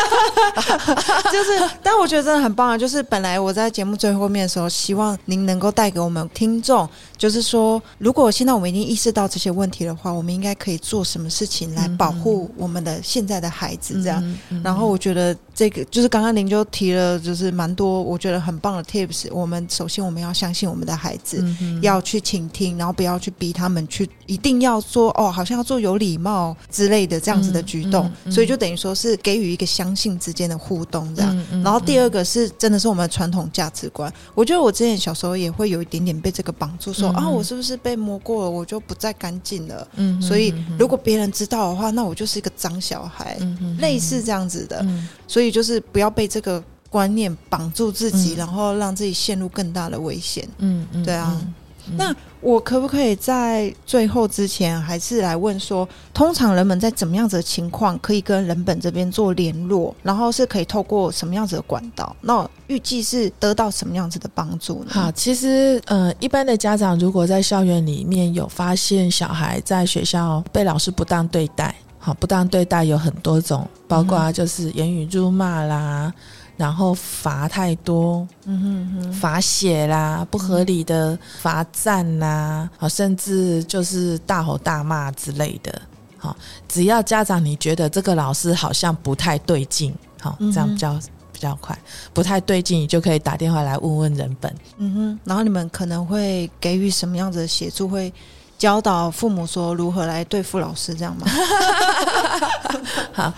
[1.32, 2.78] 就是，但我觉得真的很棒啊！
[2.78, 14.02] 就是本来我在节目最后面的时候，希望您能够带给我们听众，就是说，如果现在我们已经意识到这些问题的话，我们应该可以做什么事情来保护我们的现在的孩子？
[14.02, 14.22] 这样。
[14.24, 19.28] 嗯，嗯然后我觉得这个就是刚刚您就提了，就是蛮多我觉得很棒的 tips。
[19.32, 31.46] 我们首先我们要相信我们的孩子，嗯要去倾听，然后不要去逼他们去一定要说说哦，好像要做有礼貌之类的这样子的举动，所以就等于说是给予一个相信之间的互动这样。
[31.62, 39.86] 然后第二个是真的是我们的传统价值观，我觉得我之前小时候也会有一点点被这个绑住，说、嗯啊，我是不是被摸过了，我就不再干净了？
[39.96, 43.38] 嗯所以如果别人知道的话，那我就是一个脏小孩，
[43.78, 44.80] 类似这样子的。
[44.82, 45.08] 嗯。
[45.28, 48.36] 所以就是不要被这个观念绑住自己，嗯。
[48.36, 50.48] 然后让自己陷入更大的危险。
[50.58, 51.36] 嗯嗯对啊。
[51.40, 51.54] 嗯
[51.88, 62.14] 嗯那我可不可以在最后之前，还是来问说，通常人们在怎么样子的情况可以跟人本这边做联络，然后是可以透过什么样子的管道？
[62.20, 64.90] 那预计是得到什么样子的帮助呢？
[64.90, 76.12] 好，其实呃，一般的家长如果在校园里面有发现小孩在学校被老师不当对待，好，不当对待有很多种，包括就是言语辱骂啦，
[76.56, 85.80] 然后罚太多，嗯哼哼，罚写啦，不合理的罚站啦，好，甚至就是大吼大骂之类的。
[86.18, 86.34] 好，
[86.66, 90.98] 只要家长你觉得这个老师好像不太对劲，好，这样比较、
[91.30, 91.78] 比较快，
[92.14, 94.52] 不太对劲，你就可以打电话来问问人本。
[94.78, 97.86] 嗯哼，然后你们可能会给予什么样子的协助？
[97.86, 98.10] 会
[98.56, 101.26] 教导父母说如何来对付老师，这样吗？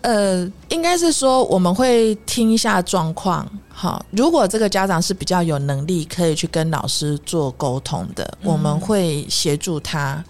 [0.00, 3.48] 呃，应该是说我们会听一下状况。
[3.68, 10.24] 好，如果这个家长是比较有能力，可以去跟老师做沟通的，我们会协助他。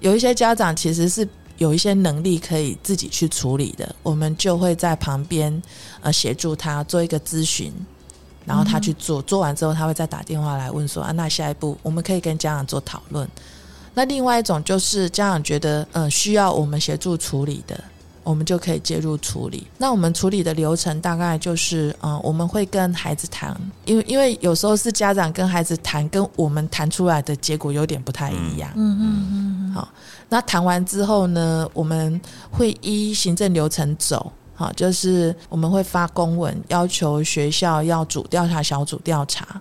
[0.00, 1.26] 有一些家长其实是
[1.58, 5.62] 有一些能力可以自己去处理的，我们就会在旁边
[6.02, 7.72] 呃协助他做一个咨询，
[8.44, 13.28] 然后他去做，做完之后他会再打电话来问说啊，那下一步我们可以跟家长做讨论。
[13.94, 17.82] 那另外一种就是家长觉得呃需要我们协助处理的，
[18.24, 19.66] 我们就可以介入处理。
[19.78, 23.54] 那我们处理的流程大概就是，嗯、我们会跟孩子谈，
[23.84, 28.68] 因为因为有时候是家长跟孩子谈，跟我们谈出来的结果有点不太一样。
[28.74, 29.88] 嗯嗯嗯好，
[30.28, 32.20] 那谈完之后呢，我们
[32.50, 34.32] 会依行政流程走。
[34.56, 39.60] 好，就是我们会发公文，要求学校要组调查小组调查。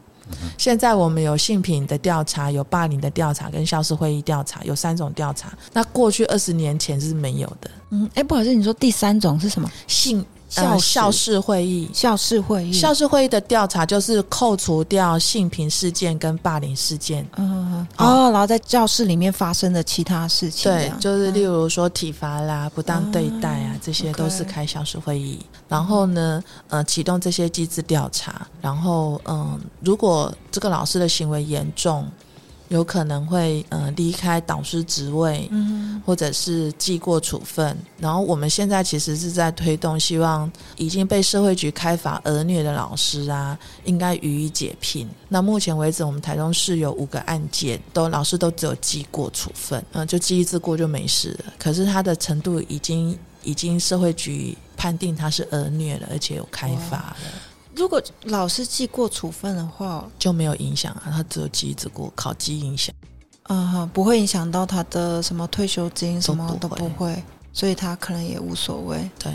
[0.57, 5.51] 现在我们有性品的调查，有霸凌的调查，跟校事会议调查，有三种调查。
[5.71, 7.69] 那过去二十年前是没有的。
[7.91, 9.71] 嗯，哎、不好意思，你说第三种是什么？
[9.88, 10.25] 性
[10.61, 12.71] 校校事会议，校事会议。
[12.73, 17.27] 校事会议的调查就是扣除掉性平事件跟霸凌事件。
[17.37, 25.39] 嗯哦，然后在教室里面发生的其他事情，对，就是例如说体罚啦、不当对待啊，啊这些都是开校事会议。
[25.67, 28.45] 然后呢，呃，启动这些机制调查。
[28.61, 32.07] 然后，嗯、如果这个老师的行为严重，
[32.70, 37.78] 有可能会呃离开导师职位，嗯或者是记过处分。
[37.97, 45.07] 然后我们现在其实是在推动，希望已经被社会局开罚儿虐的老师啊，应该予以解聘。
[45.30, 51.53] 那目前为止，我们台中市有五个案件，都老师都只有记过处分，嗯、就记一次过就没事了。
[51.57, 57.18] 可是他的程度已经已经社会局判定他是儿虐了，而且有开罚了。
[57.76, 62.93] 如果老师记过处分的话，就没有影响啊，他只有记一次过，考绩影响。
[63.49, 67.21] 嗯哼，不会影响到他的什么退休金，什么都都不会
[67.51, 69.09] 所以他可能也无所谓。
[69.19, 69.34] 对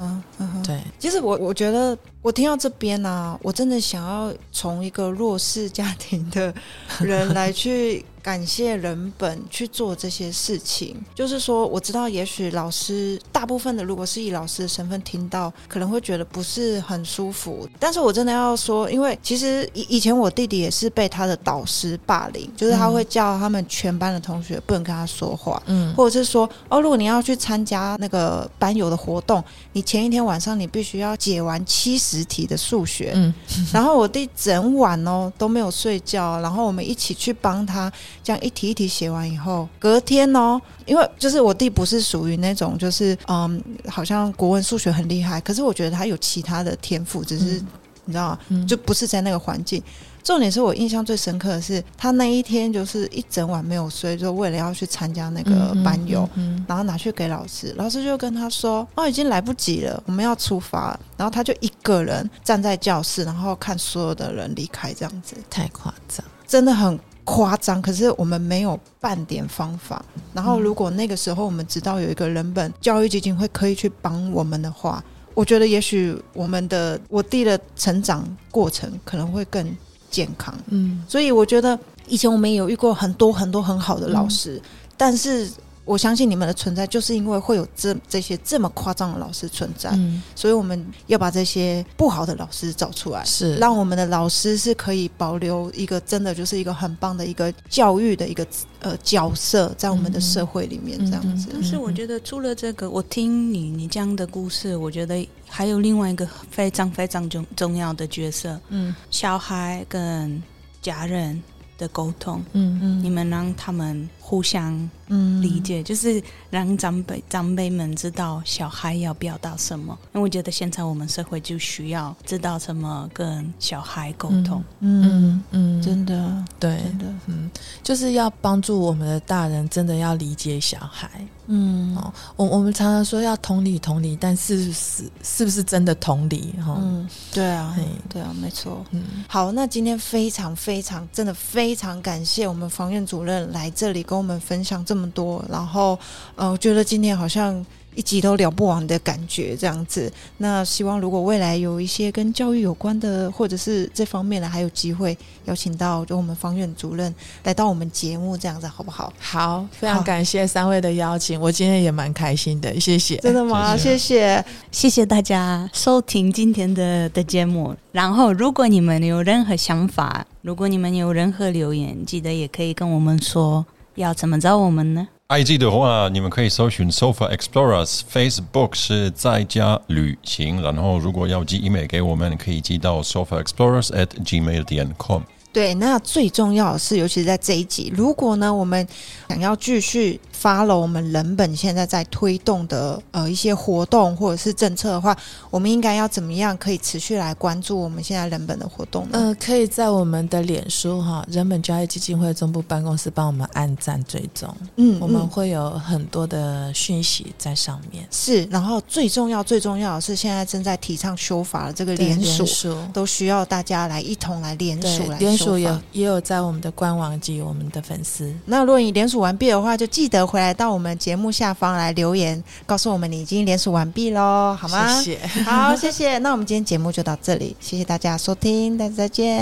[0.00, 6.52] 嗯嗯哼，对，其实我我觉得我听到这边呢、我真的想要从一个弱势家庭的
[7.00, 10.96] 人来去感谢人本去做这些事情。
[11.14, 17.68] 就是说，我知道也许老师大部分的如果是以老师的身份听到，可能会觉得不是很舒服。
[17.78, 29.42] 但是我真的要说，因为其实以以前我弟弟也是被他的导师霸凌，就是他嗯会叫他们全班的同学不能跟他说话，嗯，或者是说，哦，如果你要去参加那个班友的活动，
[29.72, 33.34] 你前一天晚上你必须要解完七十题的数学，嗯
[33.72, 37.92] 然后我弟整晚哦都没有睡觉，然后我们一起去帮他
[38.22, 47.66] 这样一题一题写完以后，隔天哦，因为就是我弟不是属于那种就是嗯，好像国文数学很厉害，可是我觉得他有其他的天赋，只是、嗯
[48.04, 48.38] 你知道吗？
[48.48, 49.80] 嗯就不是在那个环境。
[50.24, 56.28] 重点是我印象最深刻的是，他那一天就是一整晚没有睡，就为了要去参加那个班友。
[56.34, 66.24] 嗯嗯然后拿去给老师，老师就跟他说：“哦，已经来不及了，我们要出发。”然后他就一个人站在教室，然后看所有的人离开，这样子太夸张。
[66.44, 67.80] 真的很夸张。
[67.80, 70.04] 可是我们没有半点方法。
[70.34, 75.02] 然后如果那个时候我们知道有一个人本教育基金会可以去帮我们的话，
[75.34, 79.76] 我觉得也许我们的我弟的成长过程可能会更
[80.10, 80.54] 健康。
[80.68, 84.60] 嗯所以我觉得以前我们也有遇过很多很多很好的老师，
[84.96, 85.50] 但是
[85.84, 93.56] 我相信你们的存在，就是因为会有这这些这么夸张的老师存在，嗯，所以我们要把这些不好的老师找出来，是。
[93.56, 98.46] 让我们的老师是可以保留一个真的就是一个很棒的一个教育的一个
[98.80, 101.48] 呃角色，在我们的社会里面这样子。
[101.52, 108.94] 但是我觉得除了这个，我听你你这样的故事，我觉得还有另外一个非常非常重重要的角色，嗯。
[109.10, 110.40] 小孩跟
[110.80, 111.42] 家人
[111.76, 113.04] 的沟通，嗯嗯。
[113.04, 115.01] 你们让他们互相嗯
[115.40, 119.98] 理解，就是让长辈长辈们知道小孩要表达什么。
[120.14, 124.62] 因为我觉得现在我们社会就需要知道怎么跟小孩沟通。
[124.80, 127.50] 嗯，嗯嗯，真的对，真的，嗯，
[127.82, 131.10] 就是要帮助我们的大人，真的要理解小孩。
[131.46, 136.54] 嗯哦，我我们常常说要同理同理，但是不是是不是真的同理？
[136.64, 137.76] 哈、嗯，对啊，
[138.08, 138.84] 对啊，没错。
[138.92, 145.98] 嗯好，那今天非常非常真的非常感谢我们房院主任来这里跟我们分享这么多，然后
[146.36, 150.10] 呃，我觉得今天好像一集都聊不完的感觉这样子。
[150.38, 159.12] 那希望如果未来有一些跟教育有关的，或者是这方面的，还有机会邀请到就我们方院主任来到我们节目这样子，好不好？
[159.18, 163.16] 好，非常感谢三位的邀请，我今天也蛮开心的，谢谢。
[163.18, 163.76] 真的吗？
[163.76, 164.44] 谢谢谢。
[164.70, 167.76] 谢谢大家收听今天的的节目。
[167.92, 173.66] 然后，如果你们有任何想法，如果你们有任何留言，记得也可以跟我们说。
[173.94, 180.60] 要怎么找我们呢？IG 的话，你们可以搜寻 Sofa Explorers，Facebook 是在家旅行。
[180.60, 185.22] 然后，如果要寄 email 给我们，可以寄到 Sofa Explorers at gmail 点 com。
[185.52, 188.86] 对，那最重要的是，尤其是在这一集，如果呢，我们
[189.28, 195.16] 想要继续 follow 我们人本现在在推动的呃一些活动或者是政策的话，
[195.50, 199.10] 我们应该要怎么样可以持续来关注我们现在人本的活动呢？
[199.12, 208.06] 呃，可以在我们的脸书哈人本教育基金会中部办公室帮我们按赞追踪，嗯我们嗯会有很多的讯息在上面。
[208.10, 212.46] 是，然后最重要最重要的是，现在正在提倡修法的这个对联署。
[212.46, 218.32] 署都需要大家来一同来联署来联署有也也有在我们的官网及我们的粉丝。
[218.44, 224.88] 那如果你联署完毕的话，就记得回来到我们节目下方来留言，告诉我们你已经联署完毕喽，好吗？
[225.02, 226.16] 谢谢，好，谢谢。
[226.18, 229.38] 那我们今天节目就到这里，谢谢大家收听，大家再见，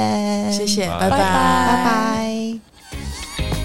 [0.47, 1.17] 拜谢拜，拜拜
[1.85, 3.60] 拜。